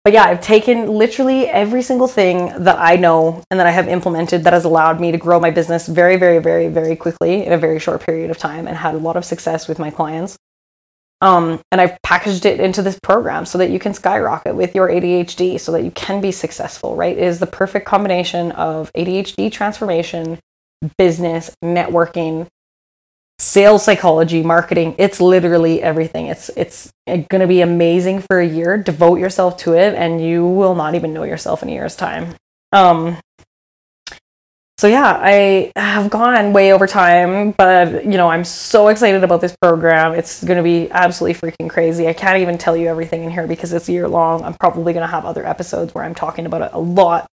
[0.07, 3.89] but yeah, I've taken literally every single thing that I know and that I have
[3.89, 7.53] implemented that has allowed me to grow my business very, very, very, very quickly in
[7.53, 10.37] a very short period of time and had a lot of success with my clients.
[11.23, 14.89] Um, and I've packaged it into this program so that you can skyrocket with your
[14.89, 17.17] ADHD so that you can be successful, right?
[17.17, 20.39] It is the perfect combination of ADHD transformation,
[20.99, 22.49] business, networking,
[23.39, 24.95] sales psychology, marketing.
[24.99, 26.27] It's literally everything.
[26.27, 28.77] It's it's going to be amazing for a year.
[28.77, 32.35] Devote yourself to it and you will not even know yourself in a year's time.
[32.73, 33.19] Um
[34.79, 39.41] so yeah, I have gone way over time, but you know, I'm so excited about
[39.41, 40.13] this program.
[40.13, 42.07] It's going to be absolutely freaking crazy.
[42.07, 44.43] I can't even tell you everything in here because it's year long.
[44.45, 47.27] I'm probably going to have other episodes where I'm talking about it a lot.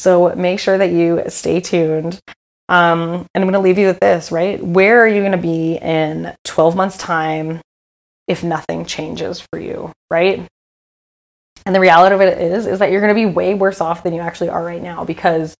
[0.00, 2.18] So make sure that you stay tuned.
[2.68, 4.62] Um, and I'm going to leave you with this, right?
[4.62, 7.60] Where are you going to be in 12 months' time
[8.26, 10.44] if nothing changes for you, right?
[11.64, 14.02] And the reality of it is, is that you're going to be way worse off
[14.02, 15.54] than you actually are right now because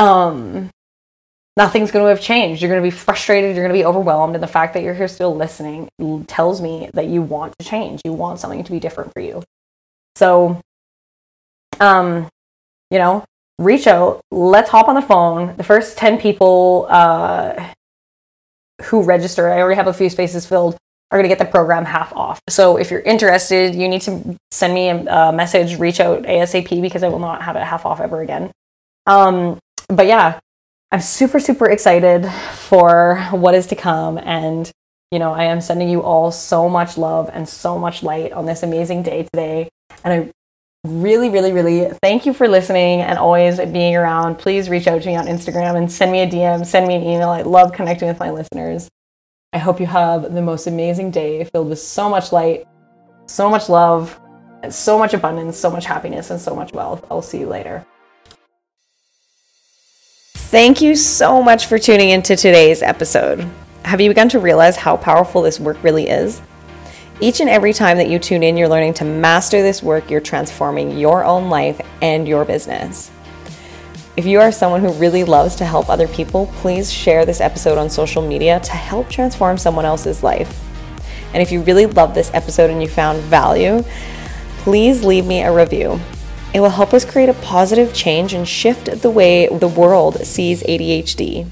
[0.00, 0.70] um,
[1.56, 2.62] nothing's going to have changed.
[2.62, 3.54] You're going to be frustrated.
[3.54, 4.34] You're going to be overwhelmed.
[4.34, 5.88] And the fact that you're here still listening
[6.26, 8.00] tells me that you want to change.
[8.04, 9.42] You want something to be different for you.
[10.16, 10.60] So,
[11.78, 12.28] um,
[12.90, 13.24] you know,
[13.58, 14.22] reach out.
[14.30, 15.56] Let's hop on the phone.
[15.56, 17.72] The first 10 people uh,
[18.84, 20.76] who register, I already have a few spaces filled,
[21.10, 22.40] are going to get the program half off.
[22.48, 27.02] So if you're interested, you need to send me a, message, reach out ASAP because
[27.02, 28.50] I will not have it half off ever again.
[29.06, 29.58] Um,
[29.90, 30.38] but yeah,
[30.92, 34.18] I'm super, super excited for what is to come.
[34.18, 34.70] And,
[35.10, 38.46] you know, I am sending you all so much love and so much light on
[38.46, 39.68] this amazing day today.
[40.04, 44.36] And I really, really, really thank you for listening and always being around.
[44.36, 47.02] Please reach out to me on Instagram and send me a DM, send me an
[47.02, 47.28] email.
[47.28, 48.88] I love connecting with my listeners.
[49.52, 52.64] I hope you have the most amazing day filled with so much light,
[53.26, 54.18] so much love,
[54.70, 57.04] so much abundance, so much happiness, and so much wealth.
[57.10, 57.84] I'll see you later.
[60.50, 63.48] Thank you so much for tuning into today's episode.
[63.84, 66.42] Have you begun to realize how powerful this work really is?
[67.20, 70.20] Each and every time that you tune in, you're learning to master this work, you're
[70.20, 73.12] transforming your own life and your business.
[74.16, 77.78] If you are someone who really loves to help other people, please share this episode
[77.78, 80.60] on social media to help transform someone else's life.
[81.32, 83.84] And if you really love this episode and you found value,
[84.64, 86.00] please leave me a review.
[86.52, 90.62] It will help us create a positive change and shift the way the world sees
[90.64, 91.48] ADHD.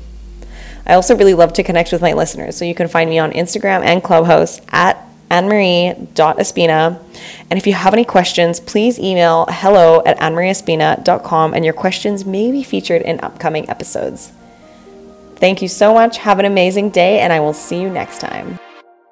[0.86, 3.30] I also really love to connect with my listeners, so you can find me on
[3.32, 7.02] Instagram and Clubhouse at annemarie.espina.
[7.50, 12.50] And if you have any questions, please email hello at annemarieespina.com and your questions may
[12.50, 14.32] be featured in upcoming episodes.
[15.36, 16.18] Thank you so much.
[16.18, 18.58] Have an amazing day, and I will see you next time.